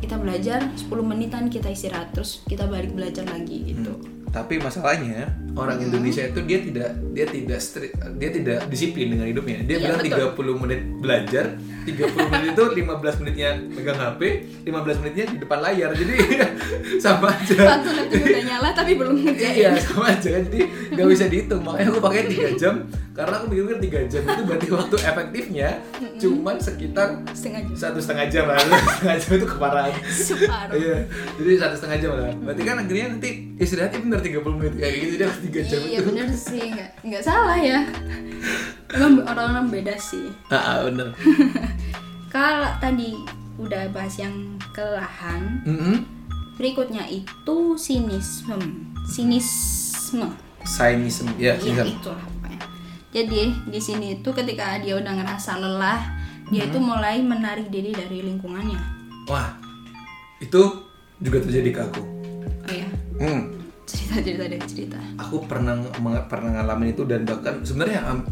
kita 0.00 0.16
belajar 0.16 0.64
10 0.78 0.88
menitan 1.04 1.52
kita 1.52 1.68
istirahat 1.68 2.14
terus 2.16 2.40
kita 2.48 2.64
balik 2.64 2.94
belajar 2.96 3.26
lagi 3.28 3.74
gitu 3.74 4.19
Tapi 4.30 4.54
masalahnya 4.56 5.26
orang 5.52 5.78
Indonesia 5.80 6.22
itu 6.22 6.38
dia 6.40 6.58
tidak 6.60 6.90
dia 7.10 7.26
tidak 7.26 7.58
stri- 7.58 7.90
dia 8.16 8.30
tidak 8.30 8.58
disiplin 8.66 9.10
dengan 9.10 9.26
hidupnya. 9.26 9.58
Dia 9.60 9.76
Iya, 9.76 9.84
bilang 9.84 10.00
betul. 10.30 10.54
30 10.54 10.62
menit 10.62 10.80
belajar, 10.96 11.44
30 11.82 11.98
menit 12.28 12.48
itu 12.52 12.64
15 12.78 13.18
menitnya 13.18 13.50
megang 13.68 13.98
HP, 13.98 14.20
15 14.62 15.00
menitnya 15.00 15.24
di 15.26 15.36
depan 15.36 15.58
layar. 15.60 15.90
Jadi 15.92 16.14
sama 17.02 17.28
aja. 17.28 17.54
satu 17.58 17.88
laptop 17.90 18.22
udah 18.22 18.42
nyala 18.44 18.68
tapi 18.70 18.92
belum 18.94 19.14
ngerjain. 19.18 19.54
Iya 19.56 19.70
sama 19.76 20.04
aja. 20.08 20.30
Jadi 20.40 20.60
nggak 20.94 21.06
bisa 21.08 21.24
dihitung. 21.26 21.60
Makanya 21.60 21.88
aku 21.88 22.00
pakai 22.00 22.22
tiga 22.26 22.48
jam 22.54 22.74
karena 23.10 23.34
aku 23.34 23.46
mikir 23.50 23.76
tiga 23.82 24.00
jam 24.06 24.22
itu 24.22 24.42
berarti 24.44 24.66
waktu 24.70 24.96
efektifnya 25.02 25.68
cuman 26.16 26.56
sekitar 26.56 27.06
setengah 27.30 27.60
jam. 27.66 27.74
satu 27.76 27.98
setengah 27.98 28.26
jam 28.28 28.44
lah. 28.46 28.56
Setengah 28.62 29.16
jam 29.18 29.30
itu 29.34 29.46
keparahan. 29.48 29.92
Iya 30.72 30.96
jadi 31.34 31.50
satu 31.58 31.74
setengah 31.74 31.98
jam 31.98 32.10
lah. 32.14 32.30
Berarti 32.40 32.62
kan 32.62 32.76
akhirnya 32.78 33.06
nanti 33.10 33.30
istirahatnya 33.58 33.98
bener 34.00 34.19
30 34.20 34.40
menit. 34.54 34.74
Kayak 34.76 34.94
gitu 34.96 35.14
harus 35.20 35.40
tiga 35.42 35.60
jam 35.62 35.80
iya 35.82 35.98
itu. 35.98 36.06
bener 36.06 36.28
sih. 36.30 36.64
Nggak 36.68 36.90
nggak 37.02 37.22
salah 37.22 37.58
ya. 37.58 37.80
Emang 38.90 39.12
orang-orang 39.22 39.66
beda 39.68 39.94
sih. 39.96 40.28
Ah 40.48 40.56
ah, 40.56 40.76
bener. 40.84 41.08
Kalau 42.34 42.70
tadi 42.76 43.14
udah 43.56 43.90
bahas 43.90 44.16
yang 44.16 44.32
kelelahan 44.70 45.60
Mm-mm. 45.64 46.06
berikutnya 46.54 47.04
itu 47.04 47.56
sinisme. 47.74 48.56
Sinisme. 49.04 50.30
Ya 51.36 51.56
Iya 51.56 51.82
sinism. 51.82 51.86
itu 51.90 52.10
pokoknya. 52.10 52.60
Jadi 53.10 53.40
di 53.66 53.80
sini 53.80 54.06
itu 54.14 54.28
ketika 54.30 54.78
dia 54.78 54.94
udah 54.94 55.12
ngerasa 55.12 55.56
lelah, 55.56 56.00
dia 56.48 56.64
itu 56.64 56.78
mulai 56.78 57.18
menarik 57.18 57.68
diri 57.68 57.90
dari 57.90 58.22
lingkungannya. 58.22 58.78
wah 59.26 59.54
itu 60.38 60.58
juga 61.18 61.38
terjadi 61.38 61.70
ke 61.70 61.80
aku. 61.82 62.02
Hmm. 63.20 63.59
Cerita 63.90 64.14
cerita 64.22 64.44
deh 64.46 64.60
cerita 64.64 64.98
Aku 65.18 65.42
pernah 65.44 65.74
pernah 66.26 66.62
ngalamin 66.62 66.94
itu 66.94 67.02
dan 67.04 67.26
bahkan 67.26 67.60
sebenarnya 67.66 68.06
am, 68.06 68.22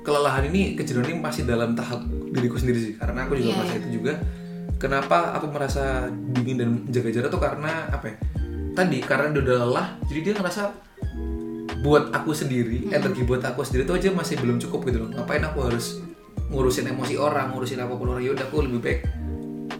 kelelahan 0.00 0.48
ini 0.48 0.76
kejenuhan 0.76 1.08
ini 1.12 1.16
masih 1.20 1.42
dalam 1.44 1.72
tahap 1.72 2.04
diriku 2.30 2.56
sendiri 2.56 2.78
sih 2.78 2.92
karena 2.96 3.24
aku 3.24 3.36
juga 3.36 3.48
Iya, 3.50 3.56
merasa 3.58 3.74
iya. 3.74 3.80
itu 3.80 3.88
juga. 4.00 4.12
Kenapa 4.80 5.36
aku 5.36 5.46
merasa 5.52 6.08
dingin 6.32 6.56
dan 6.56 6.68
menjaga 6.72 7.10
jarak 7.12 7.28
tuh 7.28 7.42
karena 7.42 7.92
apa 7.92 8.04
ya? 8.08 8.16
Tadi 8.72 8.98
karena 9.04 9.26
dia 9.28 9.40
udah 9.44 9.56
lelah, 9.68 9.88
jadi 10.08 10.20
dia 10.24 10.34
ngerasa 10.40 10.62
buat 11.84 12.08
aku 12.16 12.32
sendiri, 12.32 12.88
energi 12.88 13.20
buat 13.28 13.44
aku 13.44 13.60
sendiri 13.60 13.84
itu 13.84 13.92
aja 13.92 14.08
masih 14.16 14.40
belum 14.40 14.56
cukup 14.56 14.88
gitu 14.88 15.04
loh. 15.04 15.10
Ngapain 15.12 15.44
aku 15.44 15.68
harus 15.68 16.00
ngurusin 16.48 16.88
emosi 16.88 17.20
orang, 17.20 17.52
ngurusin 17.52 17.76
apa 17.76 17.92
pun 17.92 18.16
orang 18.16 18.24
yaudah 18.24 18.48
aku 18.48 18.64
lebih 18.64 18.80
baik 18.80 19.00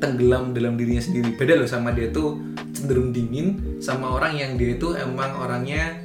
tenggelam 0.01 0.53
dalam 0.53 0.77
dirinya 0.77 1.01
sendiri. 1.01 1.33
Beda 1.33 1.57
loh 1.57 1.65
sama 1.65 1.97
dia 1.97 2.13
tuh 2.13 2.37
cenderung 2.71 3.11
dingin 3.11 3.47
sama 3.79 4.11
orang 4.11 4.35
yang 4.35 4.51
dia 4.55 4.75
itu 4.75 4.95
emang 4.95 5.35
orangnya 5.37 5.97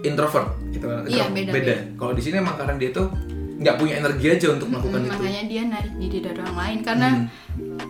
introvert 0.00 0.52
gitu. 0.68 0.84
Iya, 1.06 1.24
Intro- 1.24 1.32
beda, 1.32 1.50
beda. 1.50 1.74
Kalau 1.94 2.12
di 2.12 2.22
sini 2.22 2.36
emang 2.38 2.54
karena 2.54 2.74
dia 2.76 2.90
tuh 2.90 3.08
nggak 3.54 3.76
punya 3.76 3.94
energi 3.96 4.26
aja 4.28 4.46
untuk 4.50 4.66
melakukan 4.66 4.98
Mm, 4.98 5.06
itu. 5.06 5.14
makanya 5.14 5.42
dia 5.46 5.62
narik 5.64 5.94
diri 5.94 6.18
dari 6.18 6.38
orang 6.40 6.56
lain 6.58 6.78
karena 6.82 7.08
Hmm. 7.08 7.26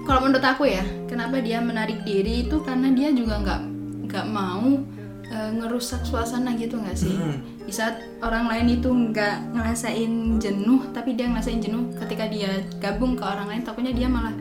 kalau 0.04 0.20
menurut 0.20 0.44
aku 0.44 0.62
ya 0.66 0.84
kenapa 1.04 1.40
dia 1.40 1.58
menarik 1.58 2.04
diri 2.04 2.44
itu 2.44 2.56
karena 2.60 2.92
dia 2.92 3.08
juga 3.10 3.40
nggak 3.40 3.60
nggak 4.04 4.26
mau 4.28 4.84
eh, 5.24 5.50
ngerusak 5.50 6.04
suasana 6.04 6.52
gitu 6.52 6.76
nggak 6.76 6.92
sih 6.94 7.10
Hmm. 7.10 7.40
di 7.58 7.72
saat 7.72 7.96
orang 8.20 8.44
lain 8.44 8.76
itu 8.76 8.86
nggak 8.86 9.56
ngerasain 9.56 10.12
jenuh 10.36 10.84
tapi 10.92 11.16
dia 11.16 11.26
ngerasain 11.26 11.58
jenuh 11.58 11.88
ketika 11.96 12.28
dia 12.28 12.52
gabung 12.76 13.16
ke 13.16 13.24
orang 13.24 13.48
lain 13.48 13.64
takutnya 13.64 13.90
dia 13.90 14.06
malah 14.06 14.36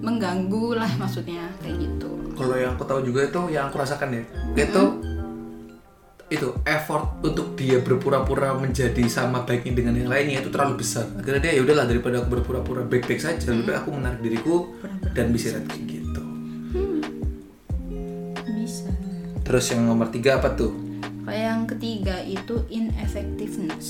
mengganggu 0.00 0.74
lah 0.74 0.90
maksudnya 0.96 1.54
kayak 1.60 1.80
gitu 1.80 2.10
Kalau 2.34 2.54
yang 2.58 2.74
aku 2.74 2.84
tahu 2.84 3.00
juga 3.06 3.20
itu 3.30 3.40
yang 3.54 3.70
aku 3.70 3.78
rasakan 3.78 4.10
ya, 4.10 4.22
itu 4.58 4.82
itu 6.32 6.48
effort 6.66 7.20
untuk 7.22 7.54
dia 7.54 7.78
berpura-pura 7.78 8.56
menjadi 8.58 9.06
sama 9.06 9.46
baiknya 9.46 9.76
dengan 9.76 9.94
yang 9.94 10.10
lainnya 10.10 10.42
itu 10.42 10.50
terlalu 10.50 10.82
besar. 10.82 11.06
Akhirnya 11.14 11.40
dia 11.46 11.52
ya 11.54 11.62
udahlah 11.62 11.86
daripada 11.86 12.24
aku 12.24 12.28
berpura-pura 12.40 12.82
baik-baik 12.82 13.20
saja, 13.22 13.54
lebih 13.54 13.70
baik 13.70 13.78
aku 13.84 13.90
menarik 13.94 14.20
diriku 14.24 14.56
dan 15.14 15.30
bisa 15.30 15.62
kayak 15.62 15.84
gitu. 15.84 16.22
bisa 18.50 18.90
Terus 19.44 19.64
yang 19.70 19.86
nomor 19.86 20.08
tiga 20.10 20.40
apa 20.42 20.56
tuh? 20.56 20.72
Kayak 21.24 21.44
yang 21.44 21.62
ketiga 21.68 22.16
itu 22.24 22.54
ineffectiveness. 22.72 23.88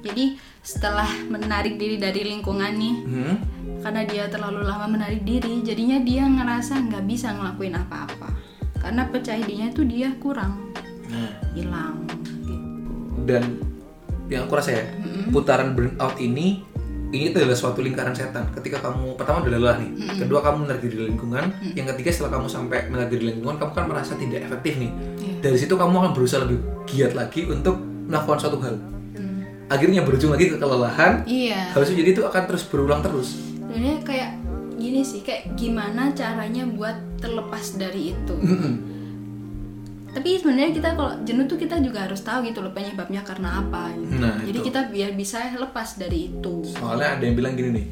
Jadi 0.00 0.36
setelah 0.60 1.08
menarik 1.28 1.78
diri 1.80 1.96
dari 1.96 2.26
lingkungan 2.26 2.72
nih, 2.74 2.94
Hmm? 3.06 3.36
Karena 3.80 4.02
dia 4.02 4.24
terlalu 4.26 4.60
lama 4.62 4.86
menarik 4.86 5.22
diri, 5.22 5.60
jadinya 5.60 5.98
dia 5.98 6.24
ngerasa 6.24 6.78
nggak 6.82 7.04
bisa 7.04 7.30
ngelakuin 7.30 7.74
apa-apa. 7.74 8.28
Karena 8.76 9.04
percaya 9.06 9.38
dirinya 9.38 9.68
itu 9.68 9.82
dia 9.82 10.08
kurang, 10.16 10.72
Nah, 11.06 11.32
hilang. 11.52 12.06
Gitu. 12.40 12.56
dan 13.20 13.42
yang 14.26 14.44
aku 14.44 14.54
rasa 14.54 14.70
ya 14.72 14.84
putaran 15.28 15.74
burnout 15.74 16.16
ini 16.16 16.62
ini 17.10 17.24
itu 17.26 17.36
adalah 17.36 17.54
suatu 17.54 17.80
lingkaran 17.80 18.14
setan 18.14 18.46
ketika 18.52 18.78
kamu 18.80 19.12
pertama 19.14 19.42
udah 19.42 19.52
lelah 19.52 19.76
nih 19.76 19.90
kedua 20.16 20.38
kamu 20.40 20.64
menarik 20.64 20.82
diri 20.84 20.96
lingkungan 21.04 21.44
yang 21.74 21.86
ketiga 21.88 22.08
setelah 22.08 22.38
kamu 22.38 22.46
sampai 22.46 22.86
menarik 22.86 23.10
diri 23.10 23.24
lingkungan 23.28 23.58
kamu 23.58 23.72
kan 23.72 23.84
merasa 23.84 24.14
tidak 24.14 24.46
efektif 24.46 24.78
nih 24.78 24.90
Iya. 25.18 25.34
dari 25.42 25.56
situ 25.58 25.74
kamu 25.74 25.90
akan 25.92 26.12
berusaha 26.12 26.40
lebih 26.40 26.58
giat 26.86 27.12
lagi 27.12 27.44
untuk 27.44 27.76
melakukan 28.06 28.38
suatu 28.38 28.58
hal 28.60 28.78
Hmm. 29.10 29.42
akhirnya 29.66 30.00
berujung 30.00 30.30
lagi 30.30 30.46
ke 30.46 30.56
kelelahan 30.56 31.12
Iya. 31.24 31.74
itu 31.74 31.92
jadi 31.92 32.10
itu 32.12 32.22
akan 32.22 32.42
terus 32.46 32.62
berulang 32.64 33.02
terus 33.02 33.49
Sebenarnya 33.80 34.04
kayak 34.04 34.32
gini 34.76 35.00
sih, 35.00 35.24
kayak 35.24 35.56
gimana 35.56 36.12
caranya 36.12 36.68
buat 36.68 37.00
terlepas 37.16 37.80
dari 37.80 38.12
itu. 38.12 38.36
Tapi 40.12 40.36
sebenarnya 40.36 40.76
kita 40.76 41.00
kalau 41.00 41.16
jenuh 41.24 41.48
tuh 41.48 41.56
kita 41.56 41.80
juga 41.80 42.04
harus 42.04 42.20
tahu 42.20 42.44
gitu 42.44 42.60
loh 42.60 42.76
penyebabnya 42.76 43.24
karena 43.24 43.64
apa. 43.64 43.88
Gitu. 43.96 44.20
Nah, 44.20 44.36
Jadi 44.44 44.58
itu. 44.60 44.66
kita 44.68 44.92
biar 44.92 45.16
bisa 45.16 45.48
lepas 45.56 45.96
dari 45.96 46.28
itu. 46.28 46.60
soalnya 46.76 47.16
ada 47.16 47.24
yang 47.24 47.40
bilang 47.40 47.56
gini 47.56 47.70
nih 47.72 47.86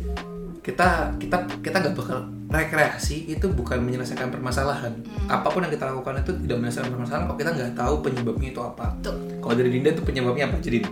kita 0.60 1.16
kita 1.16 1.48
kita 1.64 1.76
nggak 1.80 1.96
bakal 1.96 2.28
rekreasi 2.52 3.24
itu 3.24 3.48
bukan 3.48 3.80
menyelesaikan 3.80 4.28
permasalahan 4.28 4.92
apa 5.24 5.48
pun 5.48 5.64
yang 5.64 5.72
kita 5.72 5.88
lakukan 5.88 6.20
itu 6.20 6.36
tidak 6.44 6.56
menyelesaikan 6.60 6.92
permasalahan 6.92 7.24
kalau 7.24 7.38
kita 7.40 7.50
nggak 7.56 7.72
tahu 7.72 7.94
penyebabnya 8.04 8.48
itu 8.52 8.60
apa 8.60 8.86
Tuh. 9.00 9.16
kalau 9.40 9.54
dari 9.56 9.72
Dinda 9.72 9.96
itu 9.96 10.04
penyebabnya 10.04 10.52
apa 10.52 10.60
jadi 10.60 10.84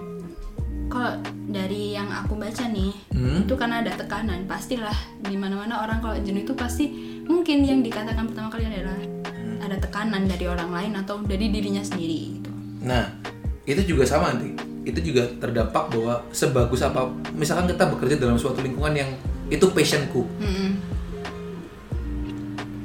Kalau 0.87 1.19
dari 1.47 1.95
yang 1.95 2.07
aku 2.09 2.39
baca 2.39 2.65
nih, 2.67 2.95
Hmm? 3.11 3.43
itu 3.43 3.55
karena 3.57 3.81
ada 3.83 3.93
tekanan. 3.97 4.45
Pastilah 4.45 4.95
di 5.19 5.35
mana-mana 5.35 5.83
orang 5.83 5.99
kalau 5.99 6.17
jenuh 6.21 6.45
itu 6.45 6.53
pasti 6.53 6.85
mungkin 7.27 7.65
yang 7.67 7.81
dikatakan 7.83 8.29
pertama 8.31 8.49
kali 8.49 8.69
adalah 8.71 8.95
ada 9.59 9.83
tekanan 9.83 10.31
dari 10.31 10.47
orang 10.47 10.71
lain 10.71 10.93
atau 10.95 11.19
dari 11.27 11.51
dirinya 11.51 11.83
sendiri 11.83 12.39
gitu. 12.39 12.51
nah 12.87 13.11
itu 13.67 13.83
juga 13.83 14.07
sama 14.07 14.31
nanti 14.31 14.55
itu 14.87 15.11
juga 15.11 15.27
terdampak 15.43 15.91
bahwa 15.91 16.23
sebagus 16.31 16.87
apa 16.87 17.11
misalkan 17.35 17.67
kita 17.67 17.91
bekerja 17.91 18.15
dalam 18.23 18.39
suatu 18.39 18.63
lingkungan 18.63 18.95
yang 18.95 19.11
itu 19.51 19.67
passionku 19.75 20.23
Mm-mm. 20.39 20.71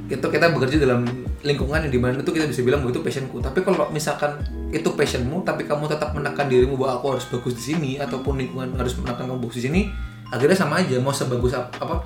itu 0.09 0.25
kita 0.25 0.49
bekerja 0.49 0.81
dalam 0.81 1.05
lingkungan 1.41 1.81
yang 1.81 1.89
di 1.89 1.97
mana 1.97 2.17
itu 2.17 2.29
kita 2.29 2.45
bisa 2.45 2.61
bilang 2.61 2.81
bahwa 2.81 2.91
itu 2.91 3.01
passionku 3.01 3.37
tapi 3.37 3.59
kalau 3.59 3.89
misalkan 3.89 4.37
itu 4.69 4.87
passionmu 4.87 5.41
tapi 5.41 5.63
kamu 5.63 5.85
tetap 5.85 6.11
menekan 6.11 6.45
dirimu 6.45 6.75
bahwa 6.75 6.97
aku 6.97 7.05
harus 7.11 7.25
bagus 7.27 7.53
di 7.55 7.63
sini 7.69 7.91
ataupun 7.95 8.37
lingkungan 8.37 8.73
harus 8.75 8.93
menekan 8.95 9.25
kamu 9.25 9.39
bagus 9.41 9.57
di 9.57 9.65
sini 9.65 9.81
akhirnya 10.27 10.55
sama 10.55 10.79
aja 10.79 10.95
mau 10.97 11.11
sebagus 11.11 11.51
ap- 11.51 11.73
apa 11.75 12.05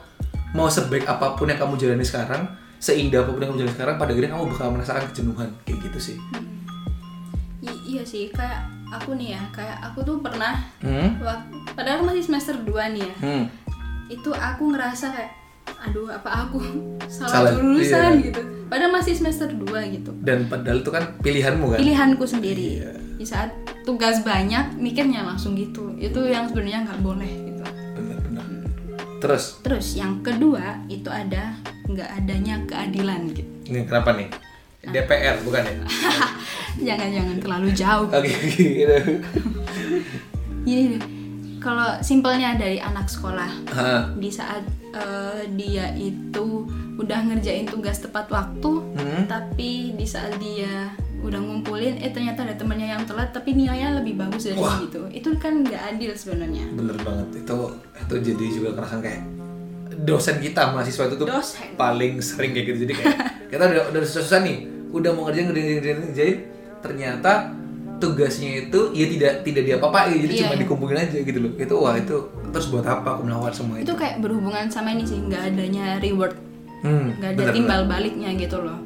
mau 0.51 0.65
sebaik 0.65 1.03
apa 1.03 1.35
pun 1.35 1.45
yang 1.45 1.57
kamu 1.57 1.75
jalani 1.75 2.01
sekarang 2.01 2.47
seindah 2.77 3.21
apa 3.21 3.29
pun 3.29 3.39
yang 3.39 3.49
kamu 3.51 3.59
jalani 3.61 3.75
sekarang 3.75 3.95
pada 3.95 4.09
akhirnya 4.09 4.31
kamu 4.31 4.43
bakal 4.49 4.67
merasakan 4.71 5.03
kejenuhan 5.09 5.49
kayak 5.61 5.79
gitu 5.83 5.99
sih 6.01 6.17
I- 7.61 7.83
iya 7.87 8.03
sih, 8.05 8.29
kayak 8.29 8.61
aku 8.87 9.17
nih 9.17 9.33
ya, 9.33 9.41
kayak 9.49 9.81
aku 9.81 10.05
tuh 10.05 10.21
pernah 10.21 10.53
hmm? 10.79 11.17
wak- 11.17 11.49
padahal 11.73 12.05
masih 12.05 12.21
semester 12.21 12.53
2 12.53 12.93
nih 12.93 13.01
ya. 13.01 13.15
Hmm. 13.19 13.43
Itu 14.05 14.29
aku 14.29 14.69
ngerasa 14.69 15.09
kayak 15.09 15.31
aduh 15.85 16.09
apa 16.09 16.29
aku 16.43 16.57
salah, 17.05 17.31
Salah, 17.45 17.51
jurusan 17.53 18.13
iya. 18.17 18.25
gitu. 18.27 18.41
Padahal 18.65 18.91
masih 18.91 19.13
semester 19.13 19.45
2 19.47 19.61
gitu. 19.93 20.09
dan 20.25 20.49
padahal 20.49 20.81
itu 20.81 20.89
kan 20.89 21.13
pilihanmu 21.21 21.65
kan 21.69 21.77
Pilihanku 21.77 22.25
sendiri. 22.25 22.81
Iya. 22.81 22.91
Di 23.15 23.23
saat 23.23 23.53
tugas 23.83 24.19
banyak 24.21 24.75
mikirnya 24.75 25.21
langsung 25.21 25.53
gitu. 25.53 25.93
Itu 25.95 26.25
yang 26.25 26.49
sebenarnya 26.49 26.83
nggak 26.83 26.99
boleh 26.99 27.29
gitu. 27.45 27.61
benar-benar 27.93 28.45
terus 29.21 29.61
Terus 29.61 29.87
yang 29.93 30.19
kedua 30.19 30.81
itu 30.85 31.07
ada 31.07 31.53
nggak 31.85 32.09
adanya 32.17 32.55
keadilan 32.65 33.29
gitu. 33.31 33.51
ini 33.65 33.85
kenapa 33.85 34.17
nih 34.17 34.29
DPR 34.85 35.37
bukan 35.41 35.61
ya 35.61 35.75
Jangan-jangan 36.91 37.37
terlalu 37.39 37.69
jauh. 37.71 38.09
oke 38.09 38.29
gitu 38.51 38.97
Gini 40.65 40.83
deh, 40.91 41.01
kalau 41.57 41.97
simpelnya 42.01 42.57
dari 42.57 42.77
anak 42.77 43.05
sekolah 43.05 43.49
Hah. 43.69 44.13
di 44.17 44.29
saat 44.29 44.65
eh, 44.95 45.43
dia 45.51 45.91
itu 45.93 46.63
udah 46.95 47.19
ngerjain 47.25 47.65
tugas 47.65 47.99
tepat 47.99 48.25
waktu, 48.29 48.71
Hmm. 48.95 49.23
tapi 49.25 49.91
di 49.91 50.05
saat 50.05 50.35
dia 50.37 50.89
udah 51.17 51.37
ngumpulin, 51.37 51.97
eh 51.97 52.09
ternyata 52.09 52.41
ada 52.41 52.53
temannya 52.53 52.87
yang 52.87 53.03
telat, 53.03 53.29
tapi 53.29 53.51
nilainya 53.51 53.97
lebih 53.97 54.15
bagus 54.15 54.45
dari 54.45 54.55
Wah. 54.57 54.79
gitu. 54.79 55.03
Itu 55.09 55.35
kan 55.35 55.61
nggak 55.61 55.81
adil 55.91 56.11
sebenarnya. 56.13 56.65
bener 56.71 56.95
banget 56.97 57.27
itu 57.35 57.55
itu 57.97 58.15
jadi 58.25 58.45
juga 58.49 58.69
kerasan 58.73 59.01
kayak 59.01 59.21
dosen 59.97 60.37
kita 60.37 60.69
mahasiswa 60.69 61.03
itu 61.03 61.15
tuh 61.15 61.27
Dosen. 61.27 61.73
paling 61.75 62.19
sering 62.19 62.51
kayak 62.51 62.65
gitu 62.67 62.79
jadi 62.83 62.93
kayak 62.93 63.15
kita 63.51 63.63
udah 63.65 63.83
udah 63.89 64.01
susah-susah 64.01 64.39
nih 64.41 64.57
udah 64.89 65.11
mau 65.11 65.25
ngerjain 65.25 65.45
ngerjain 65.47 65.67
ngerjain 65.73 65.97
ngerjain 66.03 66.37
ternyata 66.79 67.31
tugasnya 67.99 68.67
itu 68.67 68.91
ya 68.91 69.05
tidak 69.07 69.33
tidak 69.47 69.63
diapa-apain 69.65 70.15
jadi 70.19 70.33
Iya, 70.33 70.41
cuma 70.47 70.55
dikumpulin 70.59 70.97
aja 70.99 71.17
gitu 71.23 71.39
loh. 71.39 71.51
Itu 71.55 71.75
wah 71.79 71.95
itu 71.95 72.17
terus 72.51 72.67
buat 72.71 72.85
apa 72.87 73.19
aku 73.19 73.21
melakukan 73.27 73.53
semua 73.55 73.75
itu 73.79 73.91
Itu? 73.91 73.95
kayak 73.95 74.15
berhubungan 74.23 74.67
sama 74.71 74.91
ini 74.95 75.03
sih, 75.07 75.19
nggak 75.19 75.55
adanya 75.55 75.99
reward, 75.99 76.35
hmm, 76.83 77.19
nggak 77.19 77.31
ada 77.35 77.39
bener, 77.39 77.53
timbal 77.55 77.81
baliknya 77.87 78.29
gitu 78.35 78.57
loh. 78.63 78.79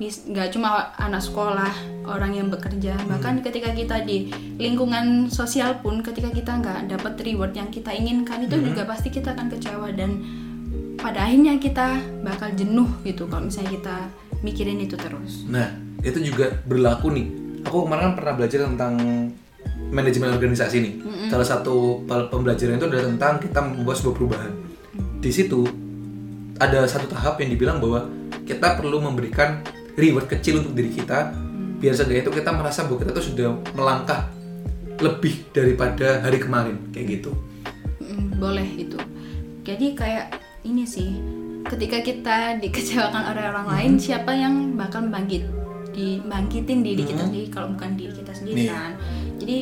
Nggak 0.00 0.56
cuma 0.56 0.96
anak 0.96 1.20
sekolah, 1.20 1.72
orang 2.08 2.32
yang 2.32 2.48
bekerja, 2.48 2.96
bahkan 3.04 3.44
ketika 3.44 3.76
kita 3.76 4.00
di 4.00 4.32
lingkungan 4.56 5.28
sosial 5.28 5.76
pun, 5.84 6.00
ketika 6.00 6.32
kita 6.32 6.56
nggak 6.56 6.88
dapat 6.96 7.20
reward 7.20 7.52
yang 7.52 7.68
kita 7.68 7.92
inginkan 7.92 8.48
itu 8.48 8.56
juga 8.64 8.88
pasti 8.88 9.12
kita 9.12 9.36
akan 9.36 9.52
kecewa. 9.52 9.92
Dan 9.92 10.10
pada 10.96 11.28
akhirnya 11.28 11.60
kita 11.60 12.00
bakal 12.24 12.48
jenuh 12.56 12.88
gitu 13.04 13.28
kalau 13.28 13.52
misalnya 13.52 13.76
kita 13.76 13.96
mikirin 14.40 14.80
itu 14.80 14.96
terus. 14.96 15.44
Nah, 15.44 15.68
itu 16.00 16.32
juga 16.32 16.56
berlaku 16.64 17.12
nih. 17.12 17.28
Aku 17.68 17.86
kemarin 17.86 18.12
kan 18.12 18.14
pernah 18.16 18.34
belajar 18.36 18.58
tentang 18.64 18.94
manajemen 19.90 20.32
organisasi 20.32 20.76
nih. 20.80 20.94
Salah 21.28 21.46
satu 21.46 22.06
pembelajaran 22.06 22.78
itu 22.78 22.86
adalah 22.86 23.04
tentang 23.10 23.34
kita 23.42 23.60
membuat 23.60 23.96
sebuah 24.00 24.14
perubahan. 24.16 24.52
Di 25.20 25.30
situ 25.30 25.66
ada 26.60 26.84
satu 26.84 27.08
tahap 27.08 27.40
yang 27.40 27.52
dibilang 27.52 27.80
bahwa 27.80 28.08
kita 28.44 28.76
perlu 28.76 29.00
memberikan 29.00 29.60
reward 29.96 30.28
kecil 30.28 30.64
untuk 30.64 30.76
diri 30.76 30.92
kita 30.92 31.32
biar 31.80 31.96
seenggaknya 31.96 32.28
itu 32.28 32.32
kita 32.36 32.50
merasa 32.52 32.84
bahwa 32.84 32.98
kita 33.00 33.12
tuh 33.16 33.24
sudah 33.24 33.48
melangkah 33.72 34.28
lebih 35.00 35.48
daripada 35.56 36.20
hari 36.20 36.36
kemarin 36.36 36.76
kayak 36.92 37.20
gitu. 37.20 37.32
Mm, 38.04 38.36
boleh 38.36 38.68
itu. 38.76 39.00
Jadi 39.64 39.96
kayak 39.96 40.36
ini 40.68 40.84
sih, 40.84 41.16
ketika 41.64 42.04
kita 42.04 42.60
dikecewakan 42.60 43.32
oleh 43.32 43.44
orang 43.48 43.68
lain, 43.68 43.92
siapa 43.96 44.28
yang 44.36 44.76
bakal 44.76 45.08
bangkit? 45.08 45.59
Dibangkitin 45.92 46.80
diri 46.80 47.02
kita 47.02 47.22
sendiri 47.26 47.46
kalau 47.48 47.74
bukan 47.74 47.90
diri 47.94 48.12
kita 48.14 48.32
sendiri 48.32 48.66
Iya. 48.66 48.72
kan. 48.72 48.92
Jadi 49.36 49.56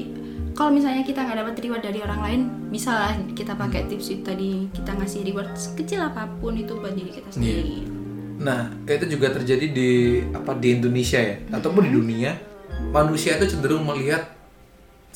kalau 0.53 0.71
misalnya 0.75 1.03
kita 1.07 1.23
nggak 1.23 1.39
dapat 1.39 1.55
reward 1.63 1.83
dari 1.83 1.99
orang 2.03 2.21
lain 2.21 2.41
bisa 2.69 2.91
lah 2.91 3.13
kita 3.33 3.55
pakai 3.55 3.87
tips 3.87 4.11
itu 4.11 4.23
tadi 4.27 4.51
kita 4.75 4.91
ngasih 4.95 5.21
reward 5.23 5.51
sekecil 5.55 6.03
apa 6.03 6.27
pun 6.39 6.55
itu 6.55 6.75
buat 6.75 6.95
diri 6.95 7.11
kita 7.11 7.31
sendiri. 7.31 7.87
Nah, 8.39 8.71
itu 8.87 9.07
juga 9.11 9.35
terjadi 9.35 9.67
di 9.67 9.91
apa 10.31 10.55
di 10.55 10.79
Indonesia 10.79 11.19
ya, 11.19 11.43
ataupun 11.51 11.91
di 11.91 11.93
dunia. 11.95 12.39
Manusia 12.95 13.35
itu 13.35 13.51
cenderung 13.51 13.83
melihat 13.83 14.38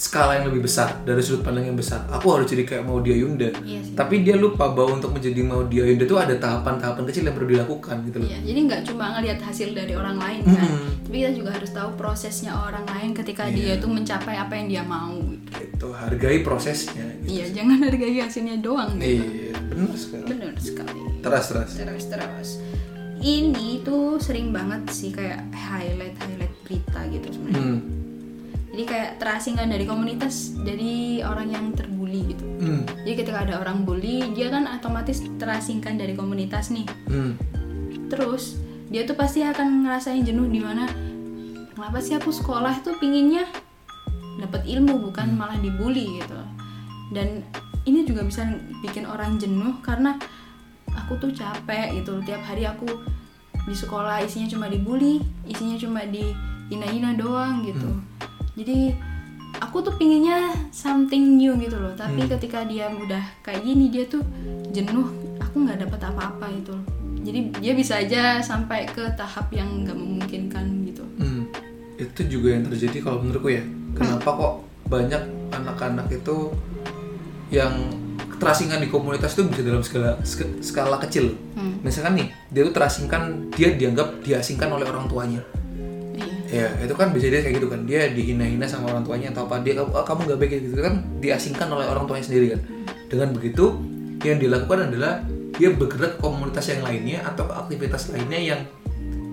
skala 0.02 0.42
yang 0.42 0.50
lebih 0.50 0.66
besar 0.66 0.98
dari 1.06 1.22
sudut 1.22 1.46
pandang 1.46 1.70
yang 1.70 1.78
besar. 1.78 2.02
Aku 2.10 2.34
harus 2.34 2.50
jadi 2.50 2.66
kayak 2.66 2.82
Maudia 2.82 3.14
Yunda. 3.14 3.54
Iya. 3.62 3.94
Tapi 3.94 4.26
dia 4.26 4.34
lupa 4.34 4.66
bahwa 4.74 4.98
untuk 4.98 5.14
menjadi 5.14 5.46
Maudia 5.46 5.86
Yunda 5.86 6.02
itu 6.02 6.18
ada 6.18 6.34
tahapan-tahapan 6.34 7.06
kecil 7.06 7.22
yang 7.30 7.34
perlu 7.38 7.48
dilakukan 7.54 8.02
gitu 8.10 8.16
loh. 8.18 8.26
Iya, 8.26 8.38
jadi 8.42 8.58
nggak 8.66 8.82
cuma 8.90 9.04
ngelihat 9.14 9.38
hasil 9.46 9.70
dari 9.70 9.94
orang 9.94 10.18
lain 10.18 10.42
kan, 10.42 10.58
Mm-mm. 10.66 11.06
tapi 11.06 11.16
kita 11.22 11.32
juga 11.38 11.50
harus 11.54 11.70
tahu 11.70 11.90
prosesnya 11.94 12.50
orang 12.50 12.82
lain 12.90 13.14
ketika 13.14 13.46
Iya. 13.46 13.54
dia 13.54 13.72
tuh 13.78 13.90
mencapai 13.94 14.34
apa 14.34 14.52
yang 14.58 14.66
dia 14.66 14.82
mau. 14.82 15.14
Gitu. 15.22 15.54
Gitu, 15.54 15.86
hargai 15.94 16.38
prosesnya. 16.42 17.06
Gitu. 17.22 17.38
Iya, 17.38 17.44
jangan 17.62 17.78
hargai 17.86 18.18
hasilnya 18.18 18.56
doang. 18.58 18.98
Gitu. 18.98 19.22
Iya, 19.22 19.54
benar 19.70 19.94
sekali. 19.94 20.26
Bener 20.26 20.52
sekali. 20.58 21.00
Teras 21.22 21.44
teras. 21.46 21.70
Terus 21.78 22.04
terus. 22.10 22.50
Ini 23.22 23.86
tuh 23.86 24.18
sering 24.18 24.50
banget 24.50 24.82
sih 24.90 25.14
kayak 25.14 25.46
highlight 25.54 26.18
highlight 26.18 26.54
berita 26.66 27.06
gitu 27.06 27.38
sebenarnya. 27.38 27.78
Hmm. 27.78 28.01
Jadi 28.72 28.84
kayak 28.88 29.10
terasingkan 29.20 29.68
dari 29.68 29.84
komunitas 29.84 30.56
dari 30.64 31.20
orang 31.20 31.52
yang 31.52 31.64
terbully 31.76 32.32
gitu. 32.32 32.44
Hmm. 32.64 32.82
Jadi 33.04 33.14
ketika 33.20 33.44
ada 33.44 33.60
orang 33.60 33.84
bully, 33.84 34.32
dia 34.32 34.48
kan 34.48 34.64
otomatis 34.64 35.20
terasingkan 35.36 36.00
dari 36.00 36.16
komunitas 36.16 36.72
nih. 36.72 36.88
Hmm. 37.04 37.36
Terus 38.08 38.56
dia 38.88 39.04
tuh 39.04 39.16
pasti 39.16 39.44
akan 39.44 39.84
ngerasain 39.84 40.24
jenuh 40.24 40.48
di 40.48 40.60
mana 40.60 40.88
kenapa 41.76 42.00
sih 42.00 42.16
aku 42.16 42.32
sekolah 42.32 42.80
tuh 42.80 42.96
pinginnya 42.96 43.44
dapat 44.40 44.64
ilmu 44.64 45.04
bukan 45.04 45.36
malah 45.36 45.60
dibully 45.60 46.20
gitu. 46.20 46.40
Dan 47.12 47.44
ini 47.84 48.08
juga 48.08 48.24
bisa 48.24 48.48
bikin 48.80 49.04
orang 49.04 49.36
jenuh 49.36 49.84
karena 49.84 50.16
aku 50.96 51.20
tuh 51.20 51.30
capek 51.36 51.92
gitu. 52.00 52.24
Tiap 52.24 52.40
hari 52.40 52.64
aku 52.64 52.88
di 53.68 53.76
sekolah 53.76 54.24
isinya 54.24 54.48
cuma 54.48 54.66
dibully, 54.72 55.20
isinya 55.44 55.76
cuma 55.76 56.08
dihina-hina 56.08 57.20
doang 57.20 57.68
gitu. 57.68 58.00
Jadi 58.52 58.92
aku 59.58 59.80
tuh 59.80 59.94
pinginnya 59.96 60.52
something 60.72 61.40
new 61.40 61.56
gitu 61.56 61.76
loh. 61.80 61.92
Tapi 61.96 62.24
ketika 62.28 62.64
dia 62.68 62.88
udah 62.92 63.22
kayak 63.40 63.62
gini 63.64 63.88
dia 63.88 64.04
tuh 64.06 64.20
jenuh. 64.72 65.08
Aku 65.40 65.64
nggak 65.64 65.88
dapat 65.88 66.00
apa-apa 66.08 66.46
gitu 66.60 66.72
loh. 66.76 66.84
Jadi 67.22 67.54
dia 67.62 67.72
bisa 67.76 68.02
aja 68.02 68.42
sampai 68.42 68.88
ke 68.90 69.14
tahap 69.14 69.46
yang 69.54 69.86
nggak 69.86 69.94
memungkinkan 69.94 70.64
gitu. 70.90 71.04
Hmm, 71.22 71.46
itu 71.94 72.20
juga 72.26 72.58
yang 72.58 72.66
terjadi 72.66 72.98
kalau 72.98 73.22
menurutku 73.22 73.52
ya. 73.52 73.62
Kenapa 73.94 74.26
kok 74.26 74.54
banyak 74.90 75.22
anak-anak 75.54 76.10
itu 76.10 76.50
yang 77.52 77.72
terasingkan 78.40 78.82
di 78.82 78.90
komunitas 78.90 79.38
itu 79.38 79.46
bisa 79.46 79.62
dalam 79.62 79.84
skala 79.86 80.18
sk- 80.26 80.58
skala 80.64 80.98
kecil. 80.98 81.38
Hmm. 81.54 81.78
Misalkan 81.84 82.18
nih, 82.18 82.28
dia 82.50 82.66
tuh 82.66 82.74
terasingkan, 82.74 83.52
dia 83.54 83.70
dianggap 83.70 84.18
diasingkan 84.26 84.66
oleh 84.66 84.82
orang 84.88 85.06
tuanya. 85.06 85.40
Iya. 86.52 86.68
Ya, 86.70 86.84
itu 86.84 86.92
kan 86.92 87.08
bisa 87.10 87.26
dia 87.26 87.40
kayak 87.40 87.54
gitu 87.56 87.66
kan. 87.66 87.80
Dia 87.82 88.06
dihina-hina 88.08 88.64
sama 88.64 88.92
orang 88.92 89.02
tuanya 89.02 89.32
atau 89.32 89.48
apa 89.48 89.58
dia 89.58 89.72
"Ah, 89.74 90.04
kamu 90.04 90.20
nggak 90.26 90.38
baik 90.38 90.52
gitu 90.62 90.76
kan 90.78 90.94
diasingkan 91.18 91.66
oleh 91.66 91.86
orang 91.86 92.04
tuanya 92.04 92.22
sendiri 92.22 92.46
kan. 92.52 92.60
Dengan 93.06 93.28
begitu 93.32 93.64
yang 94.20 94.36
dilakukan 94.36 94.86
adalah 94.86 95.24
dia 95.52 95.68
bergerak 95.70 96.16
ke 96.16 96.20
komunitas 96.20 96.64
yang 96.66 96.80
lainnya 96.82 97.20
atau 97.22 97.44
ke 97.44 97.54
aktivitas 97.54 98.08
lainnya 98.08 98.38
yang 98.38 98.60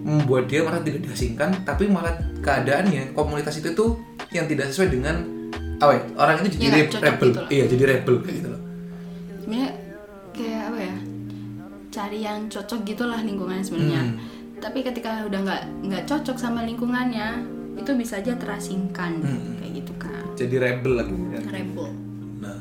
membuat 0.02 0.48
dia 0.48 0.64
malah 0.64 0.80
tidak 0.80 1.04
diasingkan 1.06 1.52
tapi 1.62 1.86
malah 1.86 2.12
keadaannya 2.40 3.12
komunitas 3.14 3.56
itu 3.58 3.72
tuh 3.74 4.00
yang 4.30 4.44
tidak 4.46 4.68
sesuai 4.68 4.90
dengan 4.90 5.16
apa 5.78 5.92
ya, 5.94 6.02
orang 6.18 6.36
itu 6.42 6.58
jadi 6.58 6.64
Ya, 6.66 6.72
re- 6.74 7.04
rebel 7.06 7.28
gitu 7.30 7.38
loh. 7.38 7.50
iya 7.50 7.66
jadi 7.66 7.84
rebel 7.86 8.16
kayak 8.18 8.36
gitu 8.36 8.50
loh 8.50 8.62
sebenarnya 9.38 9.70
kayak 10.32 10.62
apa 10.66 10.80
ya 10.82 10.96
cari 11.90 12.20
yang 12.22 12.40
cocok 12.48 12.80
gitulah 12.86 13.20
lingkungannya 13.20 13.62
sebenarnya 13.62 14.02
Hmm. 14.02 14.18
Tapi 14.60 14.84
ketika 14.84 15.24
udah 15.26 15.40
nggak 15.40 15.64
nggak 15.88 16.04
cocok 16.06 16.38
sama 16.38 16.68
lingkungannya 16.68 17.44
itu 17.80 17.92
bisa 17.96 18.20
aja 18.20 18.36
terasingkan. 18.36 19.24
Hmm. 19.24 19.56
kayak 19.64 19.72
gitu 19.84 19.94
kan 19.96 20.24
jadi 20.36 20.56
rebel 20.60 20.94
lagi 21.00 21.16
kan 21.16 21.44
rebel. 21.52 21.88
Nah 22.44 22.60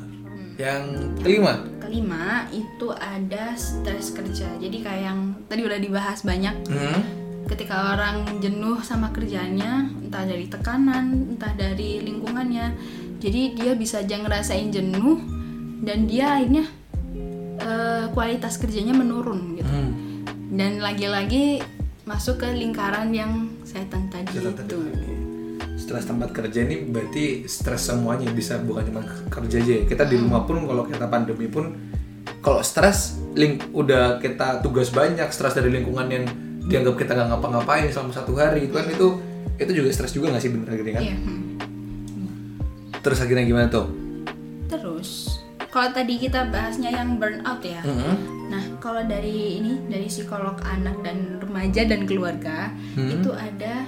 yang 0.58 0.82
kelima? 1.22 1.54
Kelima 1.78 2.50
itu 2.50 2.90
ada 2.90 3.54
stres 3.54 4.10
kerja. 4.10 4.50
Jadi 4.58 4.82
kayak 4.82 5.02
yang 5.02 5.20
tadi 5.46 5.60
udah 5.62 5.78
dibahas 5.78 6.22
banyak. 6.22 6.54
Hmm. 6.70 7.02
ketika 7.48 7.96
orang 7.96 8.44
jenuh 8.44 8.76
sama 8.84 9.08
kerjanya 9.08 9.88
entah 10.04 10.20
dari 10.28 10.52
tekanan 10.52 11.32
entah 11.32 11.48
dari 11.56 12.04
lingkungannya 12.04 12.76
jadi 13.24 13.56
dia 13.56 13.72
bisa 13.72 14.04
aja 14.04 14.20
ngerasain 14.20 14.68
jenuh 14.68 15.16
dan 15.80 16.04
dia 16.04 16.36
akhirnya 16.36 16.68
eh, 17.56 18.04
kualitas 18.12 18.60
kerjanya 18.60 18.92
menurun 18.92 19.56
gitu. 19.56 19.72
Hmm. 19.72 19.92
dan 20.52 20.76
lagi-lagi 20.76 21.64
masuk 22.08 22.40
ke 22.40 22.48
lingkaran 22.56 23.12
yang 23.12 23.52
setan 23.68 24.08
tadi 24.08 24.32
Setan 24.32 24.64
itu. 24.64 24.80
Stres 25.76 26.08
tempat 26.08 26.32
kerja 26.32 26.64
ini 26.64 26.88
berarti 26.88 27.44
stres 27.44 27.92
semuanya 27.92 28.32
bisa 28.32 28.56
bukan 28.64 28.88
cuma 28.88 29.04
kerja 29.28 29.60
aja 29.60 29.72
ya. 29.76 29.82
Kita 29.84 30.08
di 30.08 30.16
rumah 30.16 30.48
pun 30.48 30.64
kalau 30.64 30.88
kita 30.88 31.04
pandemi 31.04 31.46
pun 31.52 31.76
kalau 32.40 32.64
stres 32.64 33.20
link 33.36 33.68
udah 33.76 34.16
kita 34.24 34.64
tugas 34.64 34.88
banyak, 34.88 35.28
stres 35.28 35.52
dari 35.52 35.68
lingkungan 35.68 36.08
yang 36.08 36.24
dianggap 36.68 36.96
kita 36.96 37.12
nggak 37.12 37.28
ngapa-ngapain 37.28 37.92
selama 37.92 38.12
satu 38.16 38.32
hari 38.36 38.68
itu 38.68 38.74
kan 38.76 38.88
itu 38.88 39.08
itu 39.60 39.70
juga 39.72 39.88
stres 39.92 40.12
juga 40.16 40.32
nggak 40.32 40.42
sih 40.42 40.50
bener 40.52 40.72
gini 40.80 40.92
kan? 40.96 41.02
Iya, 41.04 41.16
hmm. 41.16 41.40
Terus 43.04 43.18
akhirnya 43.20 43.44
gimana 43.44 43.68
tuh? 43.68 44.07
Kalau 45.68 45.88
tadi 45.90 46.14
kita 46.16 46.48
bahasnya 46.48 46.90
yang 46.90 47.16
burnout 47.16 47.60
ya 47.60 47.80
Mhm. 47.80 48.14
Nah, 48.48 48.64
kalau 48.78 49.04
dari 49.04 49.60
ini 49.60 49.76
dari 49.84 50.06
psikolog 50.06 50.56
anak 50.62 50.96
dan 51.02 51.36
remaja 51.38 51.84
dan 51.84 52.08
keluarga 52.08 52.72
Hmm. 52.94 53.12
itu 53.12 53.28
ada 53.30 53.84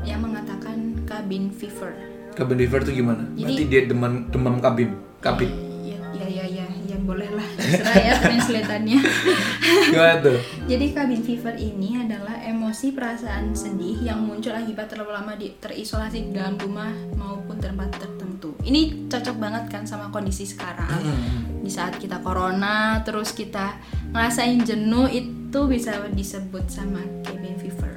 yang 0.00 0.22
mengatakan 0.22 0.76
cabin 1.02 1.50
fever. 1.50 1.90
Cabin 2.32 2.54
fever 2.56 2.80
tuh 2.80 2.94
gimana? 2.94 3.26
Jadi- 3.28 3.42
Berarti 3.42 3.64
dia 3.66 3.82
demam 3.84 4.30
demam 4.30 4.56
kabin, 4.58 4.94
kabin. 5.18 5.50
Ya, 5.82 5.98
ya, 6.14 6.26
ya, 6.30 6.62
ya, 6.62 6.66
ya 6.86 6.96
boleh 7.00 7.26
lah. 7.28 7.42
Terserah 7.56 7.96
ya 7.96 8.12
translatannya. 8.16 8.98
Gimana 9.90 10.14
tuh? 10.20 10.38
Jadi 10.64 10.86
cabin 10.90 11.20
fever 11.20 11.54
ini 11.56 11.98
adalah 11.98 12.38
emosi 12.40 12.94
perasaan 12.94 13.50
sedih 13.50 13.98
yang 14.00 14.22
muncul 14.22 14.50
akibat 14.50 14.86
terlalu 14.86 15.10
lama 15.10 15.34
di, 15.34 15.58
terisolasi 15.58 16.22
di 16.22 16.32
dalam 16.32 16.54
rumah 16.54 16.94
maupun 17.12 17.58
tempat 17.58 17.90
tertentu. 17.92 18.33
Ini 18.64 19.06
cocok 19.06 19.36
banget 19.36 19.64
kan 19.68 19.84
sama 19.84 20.08
kondisi 20.08 20.44
sekarang. 20.44 20.88
Hmm. 20.88 21.60
Di 21.60 21.68
saat 21.68 21.96
kita 21.96 22.20
corona, 22.20 23.04
terus 23.04 23.32
kita 23.32 23.76
ngerasain 24.10 24.64
jenuh 24.64 25.08
itu 25.08 25.60
bisa 25.64 25.96
disebut 26.10 26.64
sama 26.66 27.00
cabin 27.22 27.54
fever. 27.56 27.92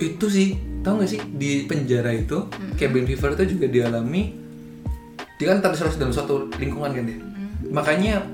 itu 0.00 0.26
sih 0.32 0.48
tahu 0.80 0.96
nggak 0.96 1.10
sih 1.12 1.20
di 1.36 1.68
penjara 1.68 2.08
itu 2.08 2.48
cabin 2.74 3.04
fever 3.04 3.36
itu 3.36 3.52
juga 3.52 3.68
dialami 3.68 4.32
dia 5.36 5.52
kan 5.52 5.60
terisolasi 5.60 6.00
dalam 6.00 6.08
suatu 6.08 6.48
lingkungan 6.56 6.96
kan 6.96 7.04
dia 7.04 7.20
makanya 7.68 8.24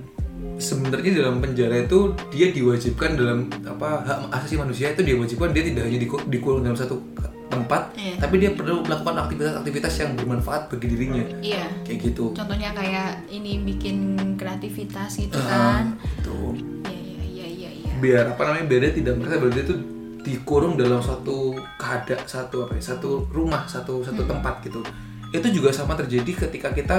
sebenarnya 0.56 1.26
dalam 1.26 1.42
penjara 1.42 1.82
itu 1.82 2.14
dia 2.30 2.54
diwajibkan 2.54 3.18
dalam 3.18 3.50
apa 3.66 3.98
hak 3.98 4.18
asasi 4.30 4.56
manusia 4.56 4.94
itu 4.94 5.02
dia 5.02 5.18
wajibkan 5.18 5.50
dia 5.50 5.66
tidak 5.66 5.90
hanya 5.90 5.98
diku- 5.98 6.22
dikurung 6.30 6.62
dalam 6.62 6.78
satu 6.78 7.02
tempat 7.46 7.82
Iya. 7.94 8.14
tapi 8.18 8.35
dia 8.37 8.50
perlu 8.50 8.82
melakukan 8.82 9.16
aktivitas-aktivitas 9.22 9.92
yang 9.96 10.11
bermanfaat 10.14 10.66
bagi 10.66 10.87
dirinya 10.88 11.22
Iya. 11.38 11.64
kayak 11.82 11.98
gitu 12.04 12.32
Contohnya 12.32 12.70
kayak 12.70 13.24
ini 13.28 13.62
bikin 13.62 13.96
kreativitas 14.35 15.16
gitu 15.16 15.38
Ah, 15.38 15.80
kan. 15.80 15.85
itu 15.96 16.38
Iya 16.85 17.00
iya 17.00 17.16
iya 17.22 17.46
iya 17.48 17.70
iya. 17.72 17.92
biar 17.96 18.24
apa 18.28 18.42
namanya 18.44 18.66
biar 18.66 18.80
dia 18.82 18.92
tidak 18.94 19.14
merasa 19.16 19.38
dia 19.46 19.64
tuh 19.64 19.78
dikurung 20.20 20.74
dalam 20.74 20.98
suatu 20.98 21.37
keadaan 21.76 22.26
satu 22.26 22.66
apa 22.66 22.74
ya 22.74 22.82
satu 22.85 23.30
rumah 23.30 23.62
satu 23.64 24.02
satu 24.02 24.22
tempat 24.22 24.59
gitu 24.61 24.82
itu 25.28 25.46
juga 25.52 25.70
sama 25.70 25.94
terjadi 25.94 26.26
ketika 26.44 26.70
kita 26.70 26.96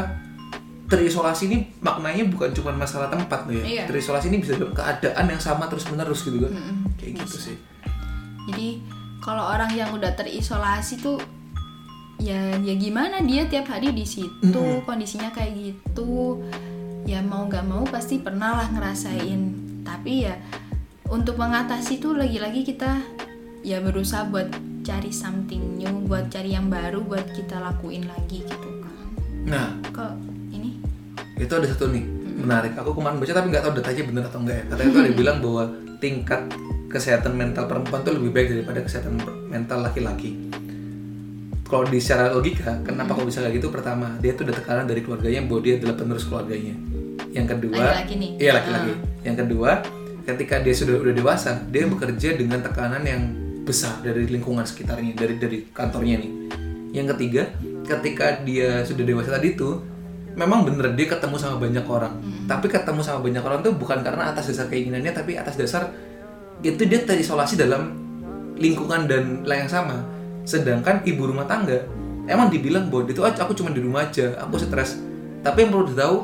terisolasi 0.85 1.43
ini 1.45 1.57
maknanya 1.77 2.23
bukan 2.25 2.47
cuma 2.51 2.71
masalah 2.71 3.07
tempat 3.07 3.43
loh 3.43 3.53
ya 3.53 3.63
Iya. 3.63 3.83
terisolasi 3.85 4.31
ini 4.31 4.39
bisa 4.39 4.55
dalam 4.55 4.71
keadaan 4.71 5.27
yang 5.27 5.41
sama 5.41 5.67
terus 5.67 5.83
menerus 5.85 6.23
gitu 6.23 6.39
kan 6.39 6.55
Mm-mm. 6.55 6.87
kayak 6.95 7.19
gitu 7.19 7.37
sih 7.45 7.57
Jadi 8.47 8.79
kalau 9.27 9.43
orang 9.43 9.75
yang 9.75 9.91
udah 9.91 10.15
terisolasi 10.15 11.03
tuh 11.03 11.19
ya 12.15 12.55
ya 12.63 12.73
gimana? 12.79 13.19
Dia 13.19 13.43
tiap 13.51 13.67
hari 13.67 13.91
di 13.91 14.07
situ 14.07 14.55
Mm-mm. 14.55 14.87
kondisinya 14.87 15.35
kayak 15.35 15.51
gitu. 15.51 16.39
Ya 17.03 17.19
mau 17.19 17.43
nggak 17.43 17.67
mau 17.67 17.83
pasti 17.83 18.23
pernah 18.23 18.55
lah 18.55 18.71
ngerasain. 18.71 19.51
Tapi 19.83 20.23
ya 20.23 20.39
untuk 21.11 21.35
mengatasi 21.35 21.99
tuh 21.99 22.15
lagi-lagi 22.15 22.63
kita 22.63 23.03
ya 23.67 23.83
berusaha 23.83 24.23
buat 24.31 24.47
cari 24.87 25.11
something 25.11 25.75
new 25.75 26.07
buat 26.07 26.31
cari 26.31 26.55
yang 26.55 26.71
baru 26.71 27.03
buat 27.03 27.27
kita 27.35 27.59
lakuin 27.59 28.07
lagi 28.07 28.47
gitu. 28.47 28.69
Kan 28.79 28.95
nah. 29.43 29.75
Kok 29.91 30.15
ini? 30.55 30.79
Itu 31.35 31.51
ada 31.51 31.67
satu 31.67 31.91
nih 31.91 32.03
menarik. 32.47 32.79
Aku 32.79 32.95
kemarin 32.95 33.19
baca 33.19 33.33
tapi 33.35 33.51
nggak 33.51 33.63
tahu 33.67 33.73
datanya 33.75 34.03
bener 34.07 34.23
atau 34.31 34.39
enggak 34.39 34.55
ya. 34.55 34.63
Katanya 34.71 34.87
itu 34.87 34.99
ada 35.03 35.11
bilang 35.19 35.37
bahwa 35.43 35.63
tingkat 35.99 36.41
kesehatan 36.87 37.35
mental 37.35 37.67
perempuan 37.67 38.01
tuh 38.03 38.15
lebih 38.15 38.31
baik 38.31 38.47
daripada 38.55 38.79
kesehatan 38.83 39.19
mental 39.51 39.83
laki-laki. 39.83 40.35
Kalau 41.67 41.83
di 41.83 41.99
secara 41.99 42.31
logika 42.31 42.79
kenapa 42.87 43.11
kok 43.11 43.27
bisa 43.27 43.43
kayak 43.43 43.59
gitu? 43.59 43.67
Pertama 43.67 44.15
dia 44.23 44.31
tuh 44.31 44.47
udah 44.47 44.55
tekanan 44.55 44.87
dari 44.87 45.03
keluarganya 45.03 45.43
bahwa 45.43 45.59
dia 45.59 45.73
adalah 45.75 45.95
penerus 45.99 46.23
keluarganya. 46.23 46.75
Yang 47.35 47.47
kedua 47.53 47.83
Laki-laki 47.91 48.13
nih. 48.15 48.31
iya 48.39 48.51
laki-laki. 48.55 48.91
Yang 49.27 49.37
kedua 49.43 49.71
ketika 50.23 50.55
dia 50.63 50.73
sudah 50.75 50.95
udah 50.95 51.13
dewasa 51.13 51.59
dia 51.67 51.83
bekerja 51.87 52.29
dengan 52.39 52.63
tekanan 52.63 53.03
yang 53.03 53.21
besar 53.67 53.99
dari 53.99 54.23
lingkungan 54.31 54.63
sekitarnya 54.63 55.11
dari 55.11 55.35
dari 55.35 55.57
kantornya 55.75 56.23
nih. 56.23 56.31
Yang 56.95 57.07
ketiga 57.19 57.51
ketika 57.83 58.39
dia 58.47 58.87
sudah 58.87 59.03
dewasa 59.03 59.35
tadi 59.35 59.59
tuh 59.59 59.83
memang 60.39 60.63
bener 60.63 60.95
dia 60.95 61.11
ketemu 61.11 61.35
sama 61.35 61.59
banyak 61.59 61.83
orang. 61.83 62.15
Tapi 62.47 62.71
ketemu 62.71 63.03
sama 63.03 63.19
banyak 63.27 63.43
orang 63.43 63.59
tuh 63.59 63.75
bukan 63.75 63.99
karena 64.07 64.31
atas 64.31 64.55
dasar 64.55 64.71
keinginannya 64.71 65.11
tapi 65.11 65.35
atas 65.35 65.59
dasar 65.59 65.91
itu 66.65 66.81
dia 66.89 67.05
terisolasi 67.05 67.57
dalam 67.57 67.93
lingkungan 68.57 69.05
dan 69.05 69.45
lain 69.45 69.65
yang 69.65 69.71
sama 69.71 70.01
sedangkan 70.47 71.03
ibu 71.05 71.29
rumah 71.29 71.45
tangga 71.45 71.85
emang 72.25 72.49
dibilang 72.49 72.89
bahwa 72.89 73.05
itu 73.07 73.21
aku 73.21 73.53
cuma 73.53 73.69
di 73.69 73.81
rumah 73.83 74.07
aja 74.09 74.33
aku 74.41 74.57
stres 74.57 74.97
tapi 75.45 75.63
yang 75.63 75.69
perlu 75.75 75.85
ditahu 75.91 76.17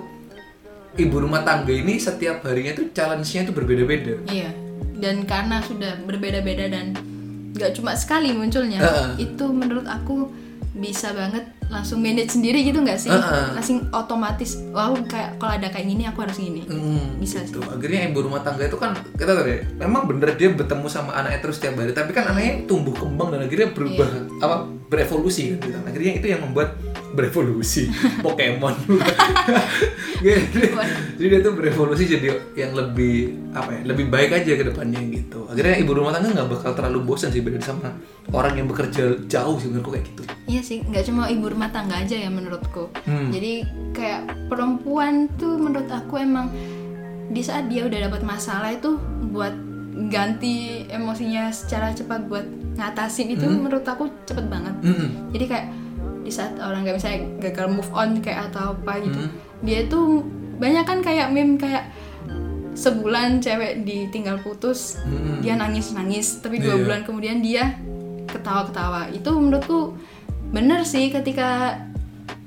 ibu 0.97 1.15
rumah 1.21 1.41
tangga 1.45 1.73
ini 1.73 1.97
setiap 1.97 2.41
harinya 2.45 2.73
tuh 2.73 2.89
challenge-nya 2.93 3.49
itu 3.49 3.53
berbeda-beda 3.53 4.13
Iya. 4.29 4.51
Dan 4.93 5.27
karena 5.27 5.59
sudah 5.59 5.99
berbeda-beda 6.07 6.71
dan 6.71 6.95
nggak 7.53 7.75
cuma 7.75 7.91
sekali 7.91 8.31
munculnya, 8.31 8.79
Heeh. 8.79 9.27
itu 9.29 9.45
menurut 9.51 9.83
aku 9.83 10.31
bisa 10.73 11.13
banget 11.13 11.45
langsung 11.69 12.01
manage 12.01 12.33
sendiri 12.33 12.65
gitu 12.65 12.81
nggak 12.81 12.97
sih? 12.97 13.13
Heeh. 13.13 13.53
Langsung 13.53 13.85
otomatis, 13.89 14.57
wow 14.73 14.93
kayak 15.05 15.37
kalau 15.37 15.53
ada 15.53 15.69
kayak 15.69 15.85
gini 15.85 16.03
aku 16.05 16.25
harus 16.25 16.37
gini. 16.37 16.65
Hmm, 16.65 17.17
Bisa 17.17 17.45
gitu. 17.45 17.61
Akhirnya 17.61 18.09
ibu 18.09 18.25
rumah 18.25 18.41
tangga 18.41 18.65
itu 18.65 18.77
kan 18.77 18.97
kita 19.13 19.37
tahu 19.37 19.45
deh, 19.45 19.61
memang 19.77 20.09
bener 20.09 20.33
dia 20.33 20.49
bertemu 20.49 20.85
sama 20.89 21.13
anaknya 21.13 21.39
terus 21.45 21.57
tiap 21.61 21.77
hari, 21.77 21.93
tapi 21.93 22.13
kan 22.13 22.33
anaknya 22.33 22.65
tumbuh 22.65 22.93
kembang 22.93 23.29
dan 23.33 23.45
akhirnya 23.45 23.69
berubah 23.73 24.09
apa 24.41 24.55
berevolusi 24.89 25.57
kan. 25.57 25.69
gitu. 25.69 25.77
Akhirnya 25.85 26.13
itu 26.17 26.27
yang 26.29 26.41
membuat 26.41 26.73
berevolusi 27.13 27.87
Pokemon. 28.25 28.75
Jadi, 30.23 30.71
jadi 31.19 31.27
dia 31.27 31.39
tuh 31.43 31.51
berevolusi 31.51 32.07
jadi 32.07 32.31
yang 32.55 32.71
lebih 32.71 33.35
apa 33.51 33.75
ya, 33.75 33.81
lebih 33.91 34.07
baik 34.07 34.39
aja 34.39 34.55
ke 34.55 34.63
depannya 34.71 35.03
gitu. 35.11 35.43
Akhirnya 35.51 35.83
ibu 35.83 35.91
rumah 35.91 36.15
tangga 36.15 36.31
nggak 36.31 36.47
bakal 36.47 36.71
terlalu 36.71 37.03
bosan 37.03 37.27
sih 37.27 37.43
beda 37.43 37.59
sama 37.59 37.91
orang 38.31 38.55
yang 38.55 38.71
bekerja 38.71 39.19
jauh 39.27 39.59
sih 39.59 39.67
menurutku 39.67 39.91
kayak 39.91 40.07
gitu. 40.15 40.23
Iya 40.47 40.61
sih, 40.63 40.79
nggak 40.79 41.03
cuma 41.11 41.27
ibu 41.27 41.43
rumah 41.51 41.75
tangga 41.75 41.99
aja 41.99 42.15
ya 42.15 42.31
menurutku. 42.31 42.87
Hmm. 43.03 43.35
Jadi 43.35 43.67
kayak 43.91 44.47
perempuan 44.47 45.27
tuh 45.35 45.59
menurut 45.59 45.91
aku 45.91 46.15
emang 46.15 46.47
di 47.27 47.43
saat 47.43 47.67
dia 47.67 47.83
udah 47.83 48.07
dapat 48.07 48.23
masalah 48.23 48.71
itu 48.71 48.95
buat 49.27 49.51
ganti 50.07 50.87
emosinya 50.87 51.51
secara 51.51 51.91
cepat 51.91 52.31
buat 52.31 52.47
ngatasin 52.73 53.37
itu 53.37 53.45
menurut 53.45 53.85
aku 53.85 54.09
cepet 54.25 54.45
banget. 54.49 54.73
Mm-mm. 54.81 55.29
Jadi 55.35 55.45
kayak 55.45 55.67
di 56.23 56.31
saat 56.31 56.55
orang 56.57 56.81
nggak 56.81 56.97
bisa 56.97 57.09
gagal 57.37 57.67
move 57.69 57.91
on 57.91 58.17
kayak 58.19 58.47
atau 58.47 58.73
apa 58.73 58.97
gitu, 58.99 59.19
dia 59.61 59.83
tuh 59.85 60.23
banyak 60.55 60.83
kan 60.83 60.99
kayak 60.99 61.29
meme 61.29 61.55
kayak 61.55 61.91
sebulan 62.73 63.37
cewek 63.37 63.85
ditinggal 63.85 64.41
putus, 64.41 64.97
Mm-mm. 65.03 65.45
dia 65.45 65.53
nangis 65.53 65.93
nangis, 65.93 66.41
tapi 66.41 66.57
dua 66.57 66.73
Iya. 66.73 66.81
bulan 66.81 67.01
kemudian 67.03 67.37
dia 67.37 67.77
ketawa 68.25 68.65
ketawa. 68.65 69.01
Itu 69.13 69.29
menurutku 69.29 69.93
bener 70.49 70.81
sih 70.81 71.09
ketika 71.09 71.77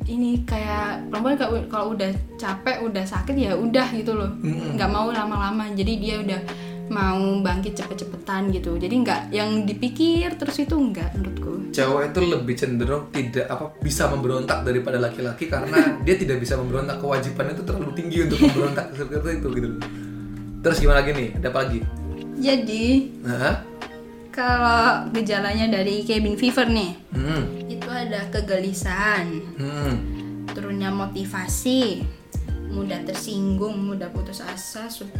ini 0.07 0.43
kayak 0.43 1.11
perempuan 1.11 1.35
kalau 1.67 1.93
udah 1.93 2.11
capek 2.39 2.79
udah 2.81 3.03
sakit 3.03 3.35
ya 3.35 3.59
udah 3.59 3.91
gitu 3.91 4.15
loh 4.15 4.31
Mm-mm. 4.39 4.79
nggak 4.79 4.87
mau 4.87 5.11
lama-lama 5.11 5.67
jadi 5.75 5.93
dia 5.99 6.15
udah 6.23 6.41
mau 6.89 7.43
bangkit 7.43 7.75
cepet-cepetan 7.77 8.51
gitu. 8.55 8.79
Jadi 8.79 8.95
nggak 9.03 9.21
yang 9.35 9.67
dipikir 9.67 10.35
terus 10.39 10.63
itu 10.63 10.75
enggak 10.77 11.13
menurutku. 11.17 11.71
Cewek 11.75 12.15
itu 12.15 12.21
lebih 12.25 12.55
cenderung 12.55 13.11
tidak 13.11 13.47
apa 13.51 13.75
bisa 13.83 14.07
memberontak 14.11 14.63
daripada 14.63 14.99
laki-laki 15.03 15.51
karena 15.51 15.79
dia 16.07 16.15
tidak 16.19 16.43
bisa 16.43 16.55
memberontak. 16.59 16.99
Kewajibannya 17.03 17.55
itu 17.59 17.65
terlalu 17.67 17.91
tinggi 17.95 18.19
untuk 18.27 18.39
memberontak 18.43 18.87
seperti 18.99 19.31
itu 19.43 19.49
gitu. 19.55 19.69
Terus 20.63 20.77
gimana 20.83 20.99
lagi 21.03 21.11
nih? 21.15 21.29
Ada 21.39 21.49
apa 21.51 21.59
lagi? 21.67 21.81
Jadi 22.37 22.87
nah 23.25 23.55
kalau 24.37 25.09
gejalanya 25.17 25.81
dari 25.81 26.05
cabin 26.05 26.37
fever 26.37 26.69
nih 26.69 26.93
hmm. 27.17 27.43
itu 27.73 27.89
ada 27.89 28.29
kegelisahan. 28.29 29.27
Hmm. 29.57 29.95
turunnya 30.57 30.89
motivasi 30.89 32.01
mudah 32.67 32.99
tersinggung 33.03 33.79
mudah 33.85 34.11
putus 34.11 34.41
asa 34.41 34.87
sulit 34.87 35.15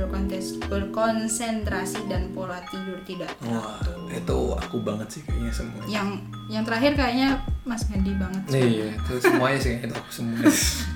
berkonsentrasi 0.67 2.07
dan 2.07 2.31
pola 2.31 2.59
tidur 2.67 2.99
tidak 3.03 3.31
wah 3.43 3.79
itu 4.09 4.39
aku 4.53 4.77
banget 4.79 5.09
sih 5.09 5.23
kayaknya 5.23 5.53
semua 5.53 5.83
yang 5.87 6.09
yang 6.47 6.63
terakhir 6.63 6.95
kayaknya 6.95 7.39
Mas 7.63 7.87
Ngedi 7.87 8.13
banget 8.15 8.43
iya 8.51 8.87
itu 8.91 9.13
semuanya 9.19 9.59
sih 9.59 9.75
itu 9.77 9.91
aku 9.91 10.11
semua 10.11 10.47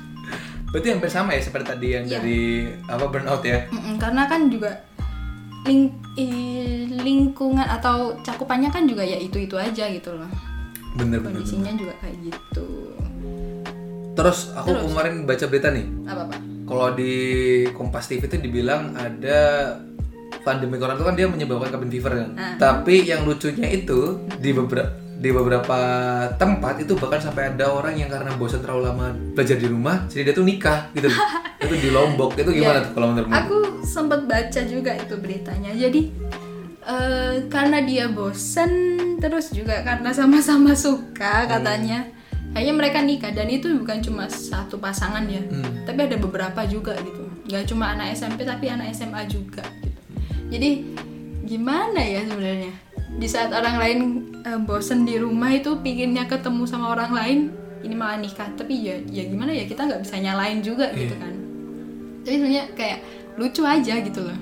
berarti 0.70 0.88
hampir 0.88 1.10
sama 1.10 1.34
ya 1.34 1.42
seperti 1.42 1.66
tadi 1.68 1.86
yang 1.90 2.04
Iya. 2.06 2.14
dari 2.16 2.42
apa 2.86 3.04
burnout 3.04 3.42
ya? 3.42 3.66
Mm-mm, 3.66 3.98
karena 3.98 4.30
kan 4.30 4.46
juga 4.46 4.70
ling- 5.66 5.98
lingkungan 6.96 7.66
atau 7.66 8.14
cakupannya 8.22 8.70
kan 8.70 8.86
juga 8.86 9.02
ya 9.02 9.18
itu 9.18 9.34
itu 9.36 9.58
aja 9.58 9.90
gitu 9.90 10.14
loh. 10.14 10.30
Bener 10.94 11.18
bener, 11.18 11.34
bener. 11.34 11.42
kondisinya 11.42 11.74
juga 11.74 11.94
kayak 11.98 12.22
gitu 12.22 12.79
terus 14.22 14.52
aku 14.52 14.68
Terus? 14.70 14.84
kemarin 14.86 15.14
baca 15.24 15.44
berita 15.46 15.68
nih 15.68 15.86
apa 16.04 16.22
apa 16.24 16.36
kalau 16.64 16.88
di 16.92 17.12
Kompas 17.72 18.06
TV 18.06 18.22
itu 18.22 18.36
dibilang 18.38 18.94
ada 18.94 19.38
pandemi 20.40 20.78
corona 20.78 20.94
itu 20.94 21.04
kan 21.04 21.14
dia 21.14 21.26
menyebabkan 21.26 21.68
cabin 21.68 21.90
fever 21.90 22.12
kan. 22.14 22.28
Ah. 22.32 22.54
Tapi 22.56 23.04
yang 23.04 23.26
lucunya 23.26 23.66
itu 23.68 23.98
di 24.38 24.50
beberapa 24.50 24.88
di 25.20 25.28
beberapa 25.28 25.76
tempat 26.32 26.80
itu 26.80 26.94
bahkan 26.94 27.20
sampai 27.20 27.52
ada 27.52 27.68
orang 27.68 27.92
yang 27.92 28.08
karena 28.08 28.32
bosan 28.34 28.62
terlalu 28.62 28.86
lama 28.86 29.06
belajar 29.34 29.52
di 29.54 29.66
rumah, 29.66 30.06
jadi 30.06 30.30
dia 30.30 30.34
tuh 30.34 30.46
nikah 30.46 30.88
gitu. 30.94 31.10
itu 31.66 31.74
di 31.76 31.90
Lombok 31.90 32.38
itu 32.38 32.48
gimana 32.50 32.80
Ya, 32.80 32.84
tuh 32.86 32.92
kalau 32.94 33.06
menurutmu? 33.12 33.34
aku 33.34 33.56
sempat 33.82 34.20
baca 34.24 34.60
juga 34.64 34.92
itu 34.94 35.14
beritanya 35.14 35.70
jadi 35.70 36.00
eh, 36.82 37.34
karena 37.46 37.78
dia 37.82 38.08
bosen 38.08 38.72
terus 39.18 39.52
juga 39.52 39.84
karena 39.84 40.08
sama-sama 40.10 40.72
suka 40.72 41.44
katanya 41.46 42.08
kayaknya 42.50 42.74
mereka 42.74 42.98
nikah 43.00 43.30
dan 43.30 43.46
itu 43.46 43.70
bukan 43.76 43.98
cuma 44.00 44.26
satu 44.26 44.76
pasangan 44.76 45.22
ya. 45.24 45.40
Hmm. 45.40 45.84
tapi 45.84 46.00
ada 46.04 46.16
beberapa 46.16 46.60
juga 46.64 46.94
gitu. 46.98 47.22
Nggak 47.46 47.64
cuma 47.66 47.92
anak 47.92 48.12
SMP 48.12 48.42
tapi 48.42 48.66
anak 48.66 48.90
SMA 48.90 49.26
juga 49.26 49.62
gitu. 49.80 49.98
Jadi 50.50 50.70
gimana 51.42 51.98
ya 51.98 52.22
sebenarnya? 52.22 52.72
Di 53.10 53.26
saat 53.26 53.50
orang 53.50 53.76
lain 53.76 53.98
eh, 54.40 54.58
bosen 54.58 55.02
di 55.02 55.14
rumah 55.14 55.50
itu 55.50 55.78
pinginnya 55.78 56.24
ketemu 56.24 56.62
sama 56.64 56.90
orang 56.90 57.10
lain 57.10 57.38
ini 57.80 57.94
malah 57.94 58.18
nikah. 58.18 58.50
Tapi 58.54 58.74
ya 58.76 58.96
ya 59.06 59.24
gimana 59.24 59.50
ya? 59.50 59.64
Kita 59.64 59.86
nggak 59.86 60.02
bisa 60.02 60.16
nyalain 60.16 60.58
juga 60.60 60.90
gitu 60.90 61.14
Iya. 61.14 61.22
kan. 61.22 61.34
Tapi 62.20 62.34
sebenarnya 62.34 62.64
kayak 62.74 62.98
lucu 63.34 63.62
aja 63.64 63.94
gitu 63.98 64.20
loh. 64.20 64.38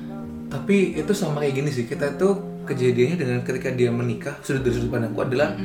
Tapi 0.49 0.77
itu 0.97 1.13
sama 1.13 1.41
kayak 1.41 1.55
gini 1.55 1.71
sih. 1.71 1.85
Kita 1.85 2.17
tuh 2.17 2.65
kejadiannya 2.65 3.17
dengan 3.17 3.39
ketika 3.41 3.69
dia 3.71 3.89
menikah 3.89 4.37
sudah 4.41 4.61
dari 4.61 4.75
sudut 4.75 4.91
pandangku 4.91 5.21
adalah 5.21 5.57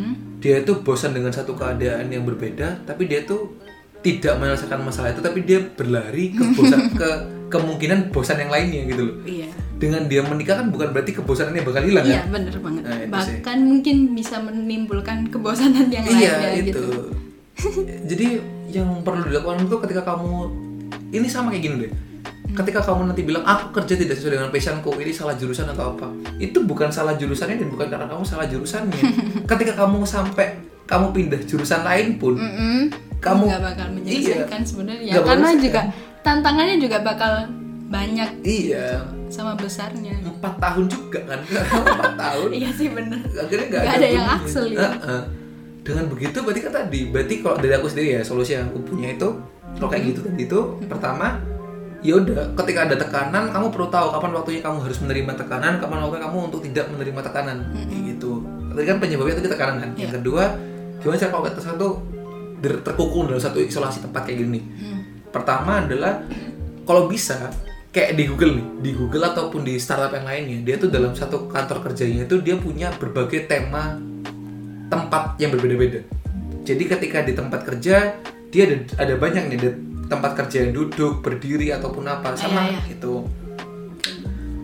dia 0.43 0.59
itu 0.59 0.75
bosan 0.77 1.15
dengan 1.15 1.31
satu 1.31 1.55
keadaan 1.55 2.11
yang 2.11 2.21
berbeda, 2.21 2.83
tapi 2.83 3.07
dia 3.07 3.23
tuh 3.23 3.55
tidak 4.01 4.35
menyelesaikan 4.35 4.83
masalah 4.83 5.09
itu, 5.09 5.23
tapi 5.23 5.39
dia 5.41 5.63
berlari 5.63 6.29
ke 6.29 6.43
bosan 6.51 6.91
ke 6.99 7.09
kemungkinan 7.47 8.11
bosan 8.11 8.35
yang 8.37 8.51
lainnya 8.51 8.83
gitu 8.85 9.03
loh. 9.05 9.15
iya 9.23 9.47
Dengan 9.73 10.03
dia 10.05 10.19
menikah 10.19 10.57
kan 10.57 10.67
bukan 10.67 10.89
berarti 10.89 11.11
kebosanannya 11.13 11.61
bakal 11.61 11.79
hilang 11.81 12.03
iya 12.03 12.23
kan? 12.23 12.35
bener 12.35 12.55
banget 12.57 12.81
Nah, 12.83 12.91
itu 12.91 13.03
sih. 13.03 13.09
bahkan 13.09 13.57
mungkin 13.61 13.95
bisa 14.11 14.35
menimbulkan 14.37 15.17
kebosanan 15.27 15.87
yang 15.87 16.03
Iya 16.03 16.33
lainnya 16.33 16.51
itu. 16.57 16.67
gitu 16.71 16.83
Jadi 18.09 18.27
yang 18.67 18.99
perlu 19.01 19.23
dilakukan 19.23 19.63
itu 19.63 19.75
ketika 19.79 20.01
kamu 20.03 20.49
ini 21.11 21.27
sama 21.27 21.51
kayak 21.51 21.63
gini 21.63 21.75
deh. 21.85 21.91
Ketika 22.53 22.79
kamu 22.79 23.01
nanti 23.07 23.21
bilang 23.21 23.41
aku 23.41 23.73
kerja 23.73 23.93
tidak 23.95 24.13
sesuai 24.13 24.33
dengan 24.35 24.49
passionku, 24.49 24.93
ini 24.95 25.09
salah 25.09 25.33
jurusan 25.33 25.65
atau 25.67 25.91
apa? 25.91 26.07
Itu 26.37 26.61
bukan 26.61 26.87
salah 26.87 27.13
jurusannya 27.13 27.57
dan 27.57 27.67
bukan 27.67 27.87
karena 27.87 28.05
kamu 28.05 28.23
salah 28.23 28.45
jurusannya. 28.45 29.01
ketika 29.49 29.73
kamu 29.75 30.03
sampai 30.03 30.47
kamu 30.83 31.07
pindah 31.11 31.41
jurusan 31.41 31.81
lain 31.81 32.15
pun, 32.15 32.35
Mm-mm. 32.35 32.93
Kamu- 33.17 33.47
nggak 33.47 33.63
bakal 33.63 33.87
menyelesaikan 33.91 34.61
Iya. 34.61 34.67
sebenarnya 34.67 35.11
karena 35.15 35.25
menyelesaikan. 35.47 35.63
juga 35.63 35.81
tantangannya 36.19 36.77
juga 36.77 36.97
bakal 36.99 37.33
banyak 37.85 38.29
iya 38.43 38.99
sama 39.27 39.53
besarnya 39.53 40.13
empat 40.19 40.53
tahun 40.55 40.85
juga 40.85 41.19
kan? 41.25 41.39
empat 41.89 42.13
tahun. 42.15 42.49
iya 42.51 42.69
sih 42.69 42.87
bener 42.87 43.17
Akhirnya 43.25 43.65
nggak 43.67 43.81
ada, 43.81 43.95
ada 43.95 44.07
yang 44.07 44.27
aksel 44.29 44.65
ya. 44.67 44.91
Heeh. 44.93 45.21
Dengan 45.81 46.05
begitu 46.07 46.37
berarti 46.39 46.61
kan 46.61 46.73
tadi, 46.77 46.99
berarti 47.07 47.33
kalau 47.39 47.57
dari 47.57 47.73
aku 47.73 47.87
sendiri 47.87 48.09
ya 48.13 48.21
solusi 48.21 48.53
yang 48.53 48.67
aku 48.67 48.79
punya 48.85 49.09
itu 49.09 49.27
kalau 49.73 49.89
kayak 49.89 50.03
gitu 50.05 50.19
tadi 50.21 50.43
itu 50.43 50.59
pertama 50.85 51.39
ya 52.03 52.19
udah 52.19 52.51
ketika 52.59 52.79
ada 52.83 52.95
tekanan 52.99 53.47
kamu 53.49 53.71
perlu 53.71 53.87
tahu 53.87 54.07
kapan 54.11 54.31
waktunya 54.35 54.59
kamu 54.59 54.77
harus 54.83 54.97
menerima 54.99 55.31
tekanan 55.39 55.79
kapan 55.79 55.97
waktunya 56.03 56.23
kamu 56.27 56.37
untuk 56.51 56.59
tidak 56.59 56.85
menerima 56.91 57.19
tekanan. 57.23 57.57
Kayak 57.71 58.01
gitu. 58.13 58.31
Tadi 58.75 58.85
kan 58.85 58.97
penyebabnya 58.99 59.35
tadi 59.39 59.49
tekanan 59.49 59.75
kan. 59.79 59.89
Yang 59.95 60.11
Iya. 60.11 60.17
kedua 60.19 60.43
gimana 60.99 61.17
cara 61.19 61.31
kalau 61.31 61.43
kita 61.47 61.73
tuh 61.79 61.93
terkukung 62.63 63.23
dalam 63.27 63.41
satu 63.41 63.59
isolasi 63.59 64.03
tempat 64.03 64.27
kayak 64.27 64.37
gini 64.43 64.51
nih. 64.59 64.63
Hmm. 64.63 65.01
pertama 65.33 65.81
adalah 65.81 66.21
kalau 66.85 67.09
bisa 67.09 67.49
kayak 67.89 68.13
di 68.19 68.23
Google 68.29 68.59
nih. 68.59 68.67
Di 68.83 68.91
Google 68.93 69.23
ataupun 69.33 69.65
di 69.65 69.79
startup 69.79 70.11
yang 70.13 70.27
lainnya 70.27 70.59
dia 70.61 70.75
tuh 70.77 70.91
dalam 70.91 71.15
satu 71.15 71.49
kantor 71.49 71.87
kerjanya 71.89 72.27
itu 72.27 72.37
dia 72.43 72.53
punya 72.59 72.91
berbagai 72.99 73.49
tema 73.49 73.97
tempat 74.91 75.39
yang 75.41 75.55
berbeda-beda. 75.55 76.05
Jadi 76.63 76.83
ketika 76.85 77.25
di 77.25 77.33
tempat 77.33 77.65
kerja 77.65 78.13
dia 78.53 78.63
ada, 78.69 78.77
ada 79.01 79.13
banyak 79.17 79.43
nih 79.49 79.57
ada 79.57 79.71
tempat 80.13 80.31
kerja 80.35 80.57
yang 80.61 80.73
duduk, 80.75 81.19
berdiri 81.19 81.69
ataupun 81.69 82.05
apa 82.05 82.33
sama 82.33 82.61
Iya, 82.63 82.77
iya. 82.77 82.81
gitu. 82.87 83.25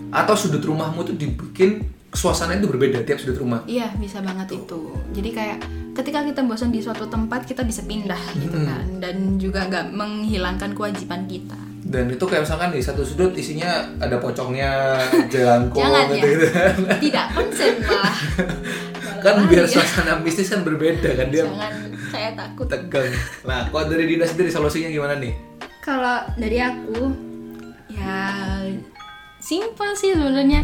Atau 0.09 0.33
sudut 0.35 0.61
rumahmu 0.63 1.01
tuh 1.03 1.13
dibikin 1.13 1.81
suasana 2.09 2.53
itu 2.53 2.65
berbeda 2.65 3.01
tiap 3.01 3.17
sudut 3.17 3.37
rumah. 3.37 3.61
Iya 3.65 3.93
bisa 3.95 4.17
banget 4.19 4.49
itu. 4.55 4.79
Jadi 5.11 5.29
kayak 5.29 5.57
ketika 5.93 6.23
kita 6.23 6.41
bosan 6.41 6.69
di 6.69 6.79
suatu 6.79 7.05
tempat 7.05 7.43
kita 7.43 7.61
bisa 7.61 7.83
pindah 7.83 8.17
gitu 8.35 8.55
Hmm. 8.55 8.65
kan 8.65 8.85
dan 8.99 9.15
juga 9.35 9.65
nggak 9.65 9.85
menghilangkan 9.91 10.73
kewajiban 10.73 11.25
kita. 11.25 11.57
Dan 11.79 12.05
itu 12.07 12.21
kayak 12.21 12.45
misalkan 12.45 12.69
di 12.69 12.79
satu 12.79 13.01
sudut 13.01 13.33
isinya 13.33 13.69
ada 13.97 14.17
pocongnya, 14.17 14.97
jelangkung 15.33 15.79
Jangan 15.79 16.03
ya. 16.03 16.13
gitu-gitu. 16.15 16.45
Tidak 16.99 17.25
konsen 17.31 17.73
malah. 17.81 18.17
kan 19.19 19.35
biar 19.45 19.67
ya. 19.67 19.69
suasana 19.69 20.13
bisnis 20.19 20.47
kan 20.47 20.63
berbeda 20.63 21.11
kan 21.13 21.27
dia 21.27 21.43
Jangan 21.43 21.73
saya 22.09 22.29
takut. 22.33 22.65
tegang. 22.65 23.11
Nah, 23.43 23.65
kalau 23.67 23.85
dari 23.87 24.05
Dina 24.05 24.25
sendiri 24.25 24.49
solusinya 24.49 24.89
gimana 24.89 25.15
nih? 25.15 25.33
Kalau 25.79 26.17
dari 26.35 26.57
aku 26.59 26.99
ya 27.87 28.19
simpel 29.39 29.91
sih 29.93 30.13
sebenarnya. 30.13 30.61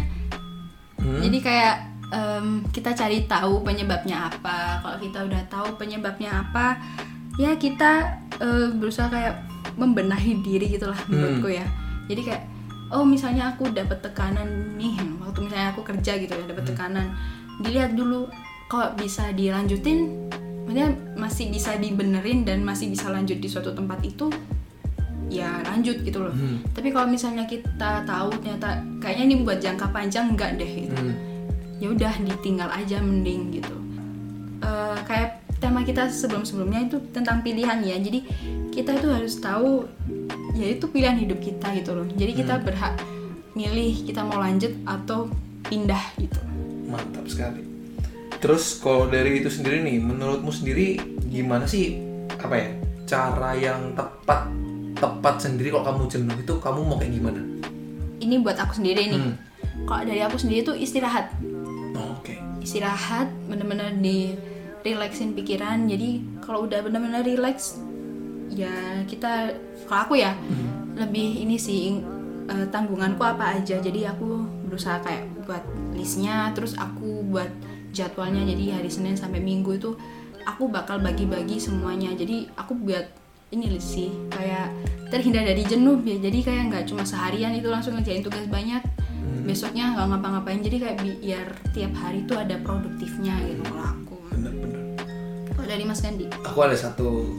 Hmm? 0.96 1.20
Jadi 1.22 1.38
kayak 1.40 1.74
em, 2.08 2.46
kita 2.68 2.92
cari 2.92 3.24
tahu 3.24 3.62
penyebabnya 3.62 4.28
apa. 4.28 4.80
Kalau 4.80 4.98
kita 4.98 5.18
udah 5.24 5.42
tahu 5.46 5.68
penyebabnya 5.76 6.42
apa, 6.42 6.78
ya 7.36 7.54
kita 7.54 8.20
eh, 8.36 8.68
berusaha 8.72 9.08
kayak 9.08 9.34
membenahi 9.76 10.40
diri 10.40 10.66
gitulah 10.70 10.96
Hmm. 11.04 11.12
menurutku 11.12 11.48
ya. 11.50 11.66
Jadi 12.06 12.20
kayak 12.22 12.44
oh 12.86 13.02
misalnya 13.02 13.50
aku 13.50 13.66
dapat 13.70 13.98
tekanan 13.98 14.46
nih 14.78 14.94
waktu 15.18 15.42
misalnya 15.42 15.74
aku 15.74 15.82
kerja 15.82 16.12
gitu 16.16 16.32
ya 16.32 16.44
dapat 16.46 16.64
Hmm. 16.64 16.70
tekanan, 16.72 17.06
dilihat 17.60 17.92
dulu 17.92 18.30
kok 18.66 18.94
bisa 18.94 19.30
dilanjutin, 19.30 20.26
maksudnya 20.66 20.90
masih 21.14 21.46
bisa 21.54 21.78
dibenerin 21.78 22.42
dan 22.42 22.66
masih 22.66 22.90
bisa 22.90 23.06
lanjut 23.06 23.38
di 23.38 23.46
suatu 23.46 23.70
tempat 23.70 24.02
itu 24.02 24.34
ya 25.30 25.62
lanjut 25.62 26.02
gitu 26.02 26.22
loh. 26.22 26.34
Hmm. 26.34 26.62
Tapi 26.74 26.90
kalau 26.90 27.06
misalnya 27.06 27.46
kita 27.46 28.02
tahu 28.02 28.34
ternyata 28.42 28.82
kayaknya 28.98 29.24
ini 29.30 29.34
buat 29.46 29.62
jangka 29.62 29.86
panjang 29.94 30.34
enggak 30.34 30.58
deh 30.58 30.90
gitu. 30.90 30.98
Hmm. 30.98 31.14
Ya 31.78 31.86
udah 31.94 32.14
ditinggal 32.18 32.70
aja 32.74 32.98
mending 32.98 33.62
gitu. 33.62 33.76
Eh, 34.66 34.98
kayak 35.06 35.46
tema 35.62 35.86
kita 35.86 36.10
sebelum-sebelumnya 36.10 36.90
itu 36.90 36.98
tentang 37.14 37.46
pilihan 37.46 37.78
ya. 37.86 37.96
Jadi 38.02 38.26
kita 38.74 38.98
itu 38.98 39.08
harus 39.08 39.38
tahu 39.38 39.86
ya 40.58 40.66
itu 40.74 40.84
pilihan 40.90 41.14
hidup 41.14 41.38
kita 41.38 41.74
gitu 41.78 41.94
loh. 41.94 42.06
Jadi 42.10 42.32
kita 42.42 42.58
berhak 42.58 42.98
milih 43.54 44.02
kita 44.02 44.26
mau 44.26 44.42
lanjut 44.42 44.74
atau 44.82 45.30
pindah 45.66 46.02
gitu. 46.18 46.42
Mantap 46.90 47.26
sekali. 47.26 47.75
Terus 48.40 48.78
kalau 48.78 49.08
dari 49.08 49.40
itu 49.40 49.48
sendiri 49.48 49.80
nih, 49.82 49.96
menurutmu 50.00 50.52
sendiri 50.52 51.00
gimana 51.26 51.64
sih 51.64 52.00
apa 52.36 52.54
ya 52.54 52.68
cara 53.06 53.50
yang 53.56 53.96
tepat 53.96 54.50
tepat 54.96 55.34
sendiri 55.44 55.72
kalau 55.72 55.84
kamu 55.84 56.02
jenuh 56.08 56.36
itu 56.40 56.54
kamu 56.60 56.80
mau 56.84 56.96
kayak 57.00 57.12
gimana? 57.16 57.40
Ini 58.20 58.34
buat 58.40 58.56
aku 58.56 58.72
sendiri 58.80 59.12
nih. 59.12 59.20
Hmm. 59.20 59.34
Kalau 59.84 60.02
dari 60.08 60.20
aku 60.24 60.36
sendiri 60.40 60.64
itu 60.64 60.72
istirahat. 60.76 61.32
Oh, 61.96 62.16
Oke. 62.20 62.36
istirahat 62.60 63.32
bener-bener 63.48 63.92
di 63.96 64.36
relaxin 64.86 65.34
pikiran 65.34 65.90
jadi 65.90 66.22
kalau 66.38 66.70
udah 66.70 66.78
bener-bener 66.86 67.26
relax 67.26 67.82
ya 68.54 69.02
kita 69.10 69.50
kalau 69.90 70.00
aku 70.06 70.14
ya 70.22 70.38
lebih 70.94 71.42
ini 71.42 71.58
sih 71.58 71.98
eh, 72.46 72.66
tanggunganku 72.70 73.18
apa 73.26 73.58
aja 73.58 73.82
jadi 73.82 74.14
aku 74.14 74.46
berusaha 74.70 75.02
kayak 75.02 75.26
buat 75.42 75.62
listnya 75.98 76.54
terus 76.54 76.78
aku 76.78 77.26
buat 77.26 77.50
jadwalnya 77.96 78.44
jadi 78.44 78.76
hari 78.76 78.92
Senin 78.92 79.16
sampai 79.16 79.40
Minggu 79.40 79.80
itu 79.80 79.96
aku 80.44 80.68
bakal 80.68 81.00
bagi-bagi 81.00 81.56
semuanya 81.56 82.12
jadi 82.12 82.44
aku 82.54 82.76
buat 82.76 83.08
ini 83.48 83.80
sih 83.80 84.12
kayak 84.28 84.68
terhindar 85.08 85.46
dari 85.46 85.64
jenuh 85.64 85.96
ya 86.04 86.20
jadi 86.20 86.38
kayak 86.44 86.62
nggak 86.68 86.84
cuma 86.92 87.08
seharian 87.08 87.56
itu 87.56 87.72
langsung 87.72 87.96
ngerjain 87.96 88.20
tugas 88.20 88.44
banyak 88.46 88.84
besoknya 89.46 89.94
nggak 89.94 90.06
ngapa-ngapain 90.12 90.60
jadi 90.60 90.76
kayak 90.76 90.96
biar 91.22 91.48
tiap 91.70 91.94
hari 91.94 92.26
tuh 92.26 92.36
ada 92.36 92.58
produktifnya 92.60 93.38
gitu 93.46 93.62
kalau 93.64 93.86
aku 93.86 94.16
Bener-bener. 94.34 94.82
kalau 95.54 95.66
dari 95.66 95.84
Mas 95.86 96.02
Gandhi 96.02 96.26
Aku 96.42 96.58
ada 96.60 96.74
satu 96.74 97.30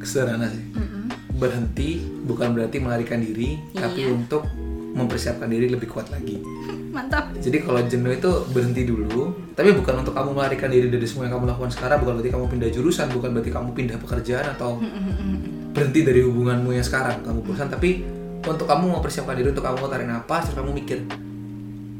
sederhana 0.00 0.46
sih. 0.46 0.62
Mm-mm. 0.72 1.10
Berhenti 1.34 1.98
bukan 2.22 2.54
berarti 2.54 2.78
melarikan 2.78 3.18
diri, 3.18 3.58
tapi 3.70 4.06
Iya. 4.06 4.14
untuk 4.14 4.46
mempersiapkan 4.94 5.46
diri 5.46 5.66
lebih 5.66 5.90
kuat 5.90 6.10
lagi. 6.10 6.38
Mantap 6.98 7.24
Jadi 7.38 7.58
kalau 7.62 7.78
jenuh 7.80 8.10
itu 8.10 8.30
berhenti 8.50 8.82
dulu, 8.82 9.30
tapi 9.54 9.70
bukan 9.70 10.02
untuk 10.02 10.12
kamu 10.12 10.34
melarikan 10.34 10.66
diri 10.66 10.90
dari 10.90 11.06
semua 11.06 11.30
yang 11.30 11.38
kamu 11.38 11.54
lakukan 11.54 11.70
sekarang, 11.70 12.02
bukan 12.02 12.12
berarti 12.18 12.30
kamu 12.30 12.44
pindah 12.48 12.70
jurusan, 12.70 13.06
bukan 13.08 13.30
berarti 13.30 13.50
kamu 13.50 13.68
pindah 13.72 13.96
pekerjaan 13.96 14.46
atau 14.52 14.70
Mm-mm. 14.76 15.70
berhenti 15.70 16.00
dari 16.02 16.20
hubunganmu 16.20 16.74
yang 16.74 16.82
sekarang 16.82 17.22
kamu 17.22 17.40
bosan, 17.40 17.70
tapi 17.70 18.02
untuk 18.42 18.66
kamu 18.66 18.98
mempersiapkan 18.98 19.34
diri 19.34 19.48
untuk 19.48 19.62
kamu 19.62 19.78
tarik 19.86 20.06
napas, 20.06 20.42
terus 20.46 20.56
kamu 20.56 20.70
mikir 20.74 20.98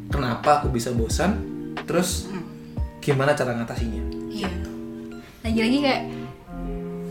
kenapa 0.09 0.59
aku 0.59 0.69
bisa 0.69 0.91
bosan, 0.91 1.39
terus 1.85 2.27
gimana 2.99 3.33
cara 3.33 3.55
ngatasinya. 3.55 4.03
iya 4.29 4.51
lagi-lagi 5.41 5.79
kayak 5.81 6.03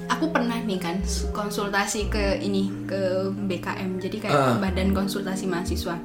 aku 0.08 0.30
pernah 0.30 0.58
nih 0.60 0.78
kan 0.78 1.00
konsultasi 1.32 2.08
ke 2.08 2.38
ini 2.40 2.70
ke 2.86 3.00
BKM 3.34 3.98
jadi 3.98 4.18
kayak 4.20 4.36
Ah. 4.36 4.58
badan 4.58 4.94
konsultasi 4.94 5.48
mahasiswa 5.48 5.96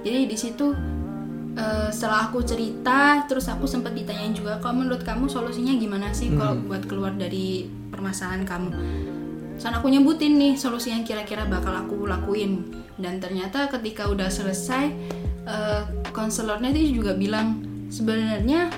jadi 0.00 0.24
di 0.24 0.36
situ 0.36 0.72
eh, 1.56 1.88
setelah 1.88 2.28
aku 2.28 2.44
cerita 2.44 3.24
terus 3.24 3.48
aku 3.48 3.64
sempat 3.64 3.96
ditanyain 3.96 4.36
juga 4.36 4.60
kalau 4.60 4.84
menurut 4.84 5.02
kamu 5.02 5.26
solusinya 5.26 5.72
gimana 5.74 6.12
sih 6.12 6.30
kalau 6.36 6.60
buat 6.68 6.84
keluar 6.84 7.16
dari 7.16 7.66
permasalahan 7.88 8.44
kamu? 8.44 8.70
Soalnya 9.56 9.80
aku 9.80 9.88
nyebutin 9.88 10.36
nih 10.36 10.54
solusi 10.60 10.92
yang 10.92 11.02
kira-kira 11.02 11.48
bakal 11.48 11.72
aku 11.72 12.04
lakuin. 12.04 12.68
Dan 13.00 13.20
ternyata 13.20 13.68
ketika 13.72 14.08
udah 14.08 14.28
selesai 14.28 14.84
eh, 15.48 15.82
konselornya 16.12 16.72
itu 16.76 17.00
juga 17.00 17.16
bilang 17.16 17.64
sebenarnya 17.88 18.68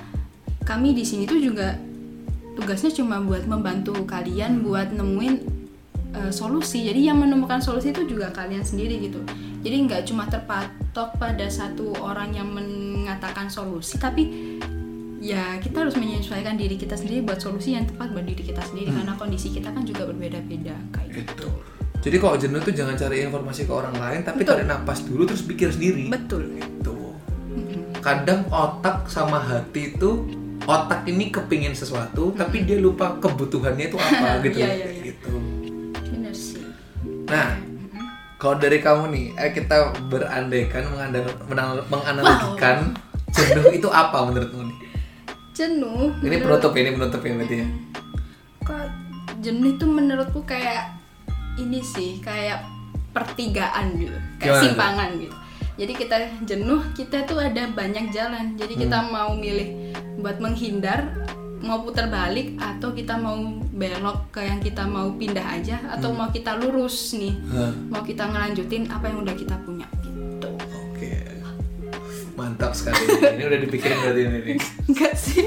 kami 0.63 0.95
di 0.95 1.03
sini 1.03 1.27
tuh 1.27 1.39
juga 1.39 1.75
tugasnya 2.55 2.91
cuma 2.95 3.19
buat 3.23 3.47
membantu 3.47 3.95
kalian 4.07 4.63
buat 4.63 4.95
nemuin 4.95 5.35
eh, 6.15 6.31
solusi. 6.31 6.87
Jadi 6.87 7.11
yang 7.11 7.19
menemukan 7.19 7.59
solusi 7.59 7.91
itu 7.91 8.07
juga 8.07 8.31
kalian 8.31 8.63
sendiri 8.63 9.03
gitu. 9.03 9.19
Jadi 9.59 9.75
nggak 9.83 10.01
cuma 10.07 10.31
pada 11.15 11.47
satu 11.47 11.95
orang 11.99 12.35
yang 12.35 12.49
mengatakan 12.51 13.47
solusi 13.47 13.95
tapi 13.95 14.23
ya 15.19 15.59
kita 15.59 15.83
harus 15.83 15.99
menyesuaikan 15.99 16.55
diri 16.55 16.79
kita 16.79 16.95
sendiri 16.95 17.23
buat 17.27 17.39
solusi 17.39 17.75
yang 17.75 17.83
tepat 17.83 18.11
buat 18.15 18.23
diri 18.23 18.39
kita 18.39 18.63
sendiri 18.63 18.91
karena 18.91 19.13
kondisi 19.19 19.51
kita 19.51 19.71
kan 19.71 19.83
juga 19.83 20.07
berbeda-beda 20.07 20.75
kayak 20.95 21.09
gitu 21.11 21.19
Gitu. 21.19 21.47
Jadi 21.99 22.15
kalau 22.15 22.35
jenuh 22.39 22.63
tuh 22.63 22.71
jangan 22.71 22.95
cari 22.95 23.27
informasi 23.27 23.67
ke 23.67 23.73
orang 23.75 23.91
lain, 23.99 24.23
tapi 24.23 24.47
Betul. 24.47 24.63
tarik 24.63 24.67
napas 24.71 25.03
dulu 25.03 25.27
terus 25.27 25.43
pikir 25.43 25.67
sendiri. 25.67 26.07
betul 26.07 26.47
Gitu. 26.47 26.95
Kadang 27.99 28.47
otak 28.47 29.11
sama 29.11 29.43
hati 29.43 29.91
itu 29.91 30.23
otak 30.63 31.03
ini 31.11 31.27
kepingin 31.27 31.75
sesuatu, 31.75 32.31
tapi 32.31 32.63
dia 32.63 32.79
lupa 32.79 33.19
kebutuhannya 33.19 33.91
itu 33.91 33.99
apa 33.99 34.39
gitu. 34.47 34.63
Iya, 34.63 34.67
Kayak 34.71 34.79
iya. 34.95 35.03
gitu. 35.11 35.33
bener 36.07 36.31
sih 36.31 36.63
Nah, 37.27 37.59
kalau 38.39 38.55
dari 38.55 38.79
kamu 38.79 39.03
nih, 39.09 39.25
eh 39.35 39.51
kita 39.51 39.75
berandaikan 40.07 40.87
menang- 41.45 41.83
menganalogikan 41.85 42.95
jenuh 43.29 43.67
itu 43.69 43.87
apa 43.87 44.23
menurutmu 44.23 44.63
nih? 44.63 44.77
jenuh 45.51 46.07
Ini 46.17 46.23
menurut- 46.33 46.55
penutup 46.57 46.71
ya, 46.71 46.79
ini 46.79 46.91
penutup 46.93 47.19
ya 47.19 47.31
berarti 47.35 47.55
ya. 47.57 47.67
kok 48.61 48.85
jenuh 49.39 49.69
itu 49.69 49.85
menurutku 49.85 50.39
kayak 50.43 50.95
ini 51.57 51.79
sih 51.81 52.17
kayak 52.17 52.63
pertigaan 53.11 53.91
gitu 53.93 54.15
kayak 54.37 54.55
Gimana 54.55 54.63
simpangan 54.63 55.09
gitu 55.17 55.35
jadi 55.75 55.93
kita 55.93 56.15
jenuh 56.45 56.79
kita 56.93 57.17
tuh 57.23 57.37
ada 57.37 57.67
banyak 57.69 58.07
jalan 58.09 58.55
jadi 58.55 58.73
kita 58.77 58.97
Hmm. 58.97 59.09
mau 59.09 59.29
milih 59.33 59.91
buat 60.17 60.37
menghindar 60.37 61.11
mau 61.59 61.81
putar 61.81 62.07
balik 62.07 62.55
atau 62.55 62.89
kita 62.89 63.15
mau 63.15 63.35
belok 63.69 64.29
ke 64.29 64.41
yang 64.41 64.59
kita 64.59 64.83
mau 64.83 65.11
pindah 65.11 65.45
aja 65.51 65.75
atau 65.89 66.09
Hmm. 66.09 66.17
mau 66.17 66.29
kita 66.29 66.55
lurus 66.55 67.13
nih 67.13 67.35
Hah, 67.49 67.71
mau 67.87 68.01
kita 68.01 68.25
ngelanjutin 68.25 68.87
apa 68.87 69.05
yang 69.05 69.19
udah 69.19 69.35
kita 69.35 69.55
punya 69.59 69.83
gitu 69.99 70.49
Oke. 70.89 71.11
Mantap 72.33 72.71
sekali. 72.71 73.03
Ini 73.35 73.43
udah 73.45 73.59
dipikirin 73.59 73.97
berarti 73.99 74.21
ini. 74.21 74.39
nih. 74.45 74.57
enggak 74.89 75.13
sih 75.13 75.43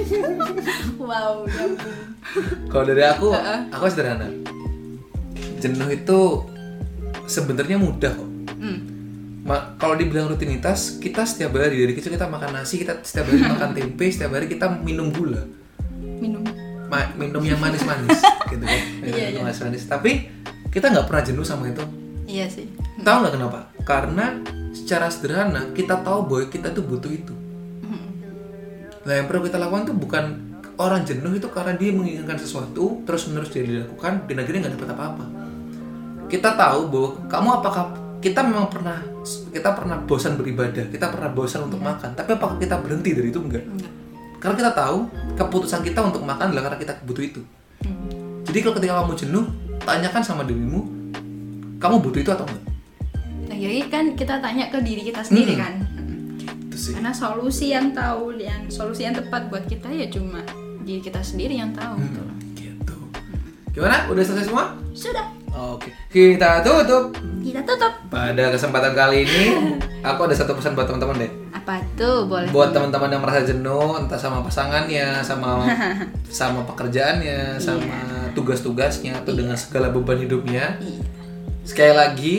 wow 0.99 1.43
nyambung 1.43 1.97
Kalau 2.67 2.85
dari 2.85 3.03
aku, 3.03 3.33
aku 3.71 3.85
sederhana. 3.87 4.29
Jenuh 5.59 5.89
itu 5.91 6.21
sebenarnya 7.25 7.77
mudah 7.77 8.13
kok. 8.13 8.31
hmm. 8.53 8.79
Ma- 9.43 9.75
kalau 9.75 9.95
dibilang 9.95 10.29
rutinitas, 10.29 10.99
kita 10.99 11.23
setiap 11.23 11.55
hari 11.55 11.75
dari 11.77 11.93
kecil 11.93 12.11
kita 12.11 12.27
makan 12.27 12.55
nasi, 12.55 12.77
kita 12.77 13.01
setiap 13.01 13.27
hari 13.27 13.43
makan 13.53 13.71
tempe, 13.73 14.07
setiap 14.07 14.33
hari 14.33 14.47
kita 14.47 14.71
minum 14.79 15.09
gula, 15.09 15.43
minum 16.93 17.01
Ma- 17.09 17.13
minum 17.17 17.43
yang 17.43 17.57
manis-manis, 17.59 18.21
gitu 18.53 18.61
kan, 18.63 18.81
minum 19.01 19.17
Iya, 19.17 19.27
yang 19.31 19.35
iya. 19.35 19.43
manis-manis. 19.43 19.83
Tapi 19.87 20.29
kita 20.69 20.89
nggak 20.89 21.07
pernah 21.07 21.23
jenuh 21.23 21.41
sama 21.43 21.65
itu. 21.67 21.81
iya 22.25 22.45
sih 22.47 22.69
Tahu 22.99 23.17
nggak 23.19 23.35
kenapa? 23.35 23.59
Karena 23.83 24.37
secara 24.71 25.09
sederhana 25.09 25.73
kita 25.73 26.01
tahu 26.01 26.25
bahwa 26.25 26.45
kita 26.47 26.69
tuh 26.71 26.85
butuh 26.85 27.09
itu. 27.09 27.35
Nah 29.03 29.13
yang 29.13 29.27
perlu 29.27 29.43
kita 29.43 29.57
lakukan 29.57 29.83
tuh 29.85 29.97
bukan 29.99 30.25
orang 30.75 31.03
jenuh 31.03 31.33
itu 31.33 31.49
karena 31.49 31.75
dia 31.75 31.91
menginginkan 31.91 32.37
sesuatu 32.37 33.03
terus 33.03 33.27
menerus 33.27 33.51
dia 33.51 33.61
dilakukan 33.61 34.25
dan 34.25 34.37
akhirnya 34.39 34.61
nggak 34.63 34.75
dapat 34.75 34.91
apa-apa 34.91 35.25
kita 36.27 36.51
tahu 36.53 36.81
bahwa 36.89 37.09
kamu 37.29 37.49
apakah 37.53 37.85
kita 38.19 38.41
memang 38.41 38.67
pernah 38.67 38.99
kita 39.53 39.69
pernah 39.73 40.01
bosan 40.01 40.35
beribadah 40.35 40.89
kita 40.89 41.13
pernah 41.13 41.29
bosan 41.29 41.67
untuk 41.67 41.77
makan 41.77 42.15
tapi 42.15 42.31
apakah 42.33 42.57
kita 42.57 42.79
berhenti 42.79 43.13
dari 43.13 43.29
itu 43.29 43.39
enggak 43.39 43.63
Enggak. 43.63 43.93
Karena 44.43 44.59
kita 44.59 44.73
tahu 44.73 45.07
keputusan 45.33 45.81
kita 45.81 46.03
untuk 46.03 46.21
makan 46.21 46.51
adalah 46.51 46.67
karena 46.67 46.79
kita 46.81 46.95
butuh 47.03 47.25
itu 47.25 47.43
Hmm. 47.81 48.43
jadi 48.43 48.59
kalau 48.61 48.75
ketika 48.77 48.95
kamu 48.97 49.13
jenuh 49.17 49.45
tanyakan 49.81 50.23
sama 50.23 50.43
dirimu 50.43 50.87
kamu 51.77 51.97
butuh 52.01 52.21
itu 52.21 52.31
atau 52.31 52.45
enggak 52.45 52.65
Nah, 53.45 53.57
jadi 53.61 53.81
kan 53.87 54.05
kita 54.13 54.39
tanya 54.39 54.65
ke 54.67 54.79
diri 54.79 55.03
kita 55.03 55.21
sendiri 55.21 55.53
Hmm. 55.53 55.61
kan. 55.61 55.75
itu 56.65 56.77
sih 56.81 56.93
Karena 56.95 57.13
solusi 57.13 57.69
yang 57.69 57.91
tahu 57.91 58.33
yang 58.35 58.65
solusi 58.67 59.03
yang 59.03 59.13
tepat 59.13 59.47
buat 59.47 59.63
kita 59.65 59.87
ya 59.89 60.07
cuma 60.07 60.41
diri 60.81 60.99
kita 60.99 61.21
sendiri 61.21 61.55
yang 61.55 61.71
tahu 61.71 61.99
gitu 62.01 62.21
loh. 62.21 62.37
gitu 62.55 62.97
gimana 63.73 64.07
udah 64.07 64.23
selesai 64.23 64.47
semua 64.47 64.73
Sudah, 64.93 65.27
oke 65.53 65.89
kita 66.09 66.61
tutup 66.61 67.13
kita 67.39 67.61
tutup. 67.63 67.93
pada 68.09 68.49
kesempatan 68.49 68.93
kali 68.93 69.23
ini 69.23 69.43
aku 70.09 70.25
ada 70.25 70.35
satu 70.35 70.53
pesan 70.53 70.73
buat 70.73 70.85
teman-teman 70.85 71.17
deh 71.21 71.33
Apa 71.53 71.79
tuh? 71.95 72.27
Boleh. 72.27 72.49
buat 72.49 72.73
teman-teman 72.73 73.07
yang 73.09 73.23
merasa 73.23 73.45
jenuh 73.45 73.95
entah 73.97 74.17
sama 74.17 74.41
pasangannya 74.41 75.21
sama 75.21 75.63
sama 76.33 76.65
pekerjaannya 76.65 77.57
sama 77.57 77.99
tugas-tugasnya 78.33 79.15
atau 79.15 79.31
dengan 79.31 79.55
segala 79.55 79.89
beban 79.89 80.19
hidupnya 80.19 80.75
Iya. 80.79 81.03
sekali 81.63 81.93
lagi 81.93 82.35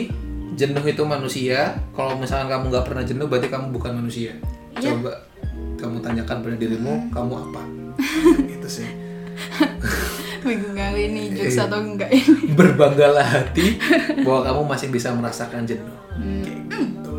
jenuh 0.54 0.84
itu 0.84 1.02
manusia 1.02 1.72
kalau 1.90 2.14
misalkan 2.14 2.46
kamu 2.48 2.64
nggak 2.68 2.84
pernah 2.84 3.02
jenuh 3.02 3.26
berarti 3.26 3.48
kamu 3.48 3.70
bukan 3.70 3.92
manusia 3.96 4.34
Iya. 4.74 4.92
coba 4.92 5.12
kamu 5.76 5.96
tanyakan 6.00 6.36
pada 6.40 6.56
dirimu 6.56 7.08
kamu 7.08 7.32
apa 7.40 7.62
itu 8.54 8.68
sih 8.68 8.88
Bingung 10.44 10.76
kali 10.76 11.00
ini 11.08 11.22
Iya. 11.26 11.36
jokes 11.40 11.58
atau 11.58 11.78
enggak 11.80 12.10
ini. 12.10 12.52
berbanggalah 12.58 13.24
hati 13.24 13.80
bahwa 14.20 14.40
kamu 14.44 14.60
masih 14.68 14.88
bisa 14.88 15.08
merasakan 15.10 15.64
jenuh 15.64 15.96
kayak 16.14 16.60
gitu 16.68 17.16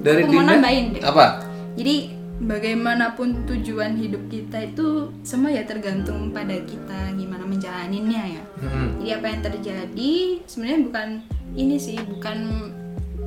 dari 0.00 0.20
Aku 0.22 0.30
mau 0.30 0.40
Dinda 0.40 0.54
nambahin 0.56 0.86
deh. 0.90 1.02
apa 1.02 1.26
Jadi 1.72 1.94
bagaimanapun 2.42 3.46
tujuan 3.46 3.94
hidup 3.94 4.26
kita 4.26 4.58
itu 4.66 4.86
semua 5.22 5.48
ya 5.48 5.62
tergantung 5.62 6.28
pada 6.30 6.58
kita 6.58 7.14
gimana 7.14 7.44
menjalaninnya 7.44 8.22
ya. 8.34 8.42
Hmm. 8.58 8.98
Jadi 8.98 9.10
apa 9.12 9.26
yang 9.28 9.40
terjadi 9.42 10.12
sebenarnya 10.44 10.80
bukan 10.82 11.08
ini 11.54 11.76
sih, 11.76 11.96
bukan 12.02 12.38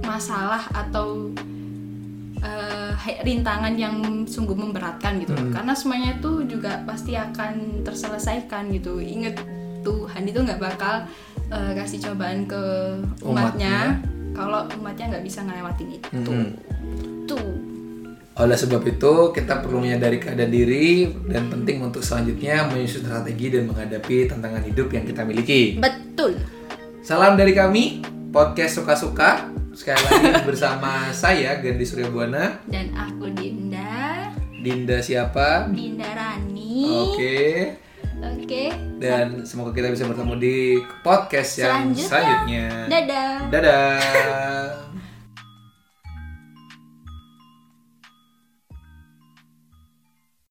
masalah 0.03 0.67
atau 0.69 1.31
eh, 2.37 2.84
rintangan 3.23 3.73
yang 3.75 4.25
sungguh 4.25 4.55
memberatkan 4.55 5.21
gitu. 5.21 5.35
Hmm. 5.35 5.51
Karena 5.51 5.73
semuanya 5.75 6.17
itu 6.17 6.45
juga 6.47 6.83
pasti 6.87 7.13
akan 7.13 7.85
terselesaikan 7.85 8.71
gitu. 8.73 8.99
Ingat 9.03 9.39
Tuhan 9.85 10.23
itu 10.25 10.39
nggak 10.41 10.57
bakal 10.57 11.05
eh, 11.53 11.71
kasih 11.77 12.01
cobaan 12.11 12.49
ke 12.49 12.63
umatnya, 13.21 14.01
kalau 14.33 14.65
umatnya 14.81 15.17
nggak 15.17 15.25
bisa 15.25 15.45
ngelewatin 15.45 15.89
itu. 15.95 16.09
Hmm. 16.33 16.49
Tuh. 17.29 17.49
Oleh 18.35 18.59
sebab 18.59 18.83
itu, 18.83 19.31
kita 19.31 19.63
perlu 19.63 19.79
menyadari 19.79 20.19
keadaan 20.19 20.51
diri 20.51 21.07
dan 21.31 21.47
penting 21.47 21.79
untuk 21.79 22.03
selanjutnya 22.03 22.67
menyusun 22.67 23.07
strategi 23.07 23.47
dan 23.47 23.63
menghadapi 23.71 24.27
tantangan 24.27 24.59
hidup 24.67 24.91
yang 24.91 25.07
kita 25.07 25.23
miliki. 25.23 25.79
Betul. 25.79 26.35
Salam 26.99 27.39
dari 27.39 27.55
kami, 27.55 28.03
podcast 28.35 28.75
suka-suka. 28.83 29.55
Sekali 29.75 29.99
lagi 30.07 30.47
bersama 30.47 31.11
saya 31.11 31.59
Gandhi 31.59 31.83
Surya 31.83 32.07
Buana. 32.07 32.63
Dan 32.63 32.95
aku 32.95 33.27
Dinda, 33.35 34.31
Dinda 34.55 35.03
siapa? 35.03 35.67
Dinda 35.67 36.07
Rani. 36.15 36.87
Oke. 37.11 37.37
Oke. 38.23 38.71
Dan 38.95 39.43
semoga 39.43 39.75
kita 39.75 39.91
bisa 39.91 40.07
bertemu 40.07 40.33
di 40.39 40.57
podcast 41.03 41.59
yang 41.59 41.91
Selanjutnya. 41.91 42.07
selanjutnya. 42.07 42.67
Dadah. 42.87 43.33
Dadah. 43.51 44.94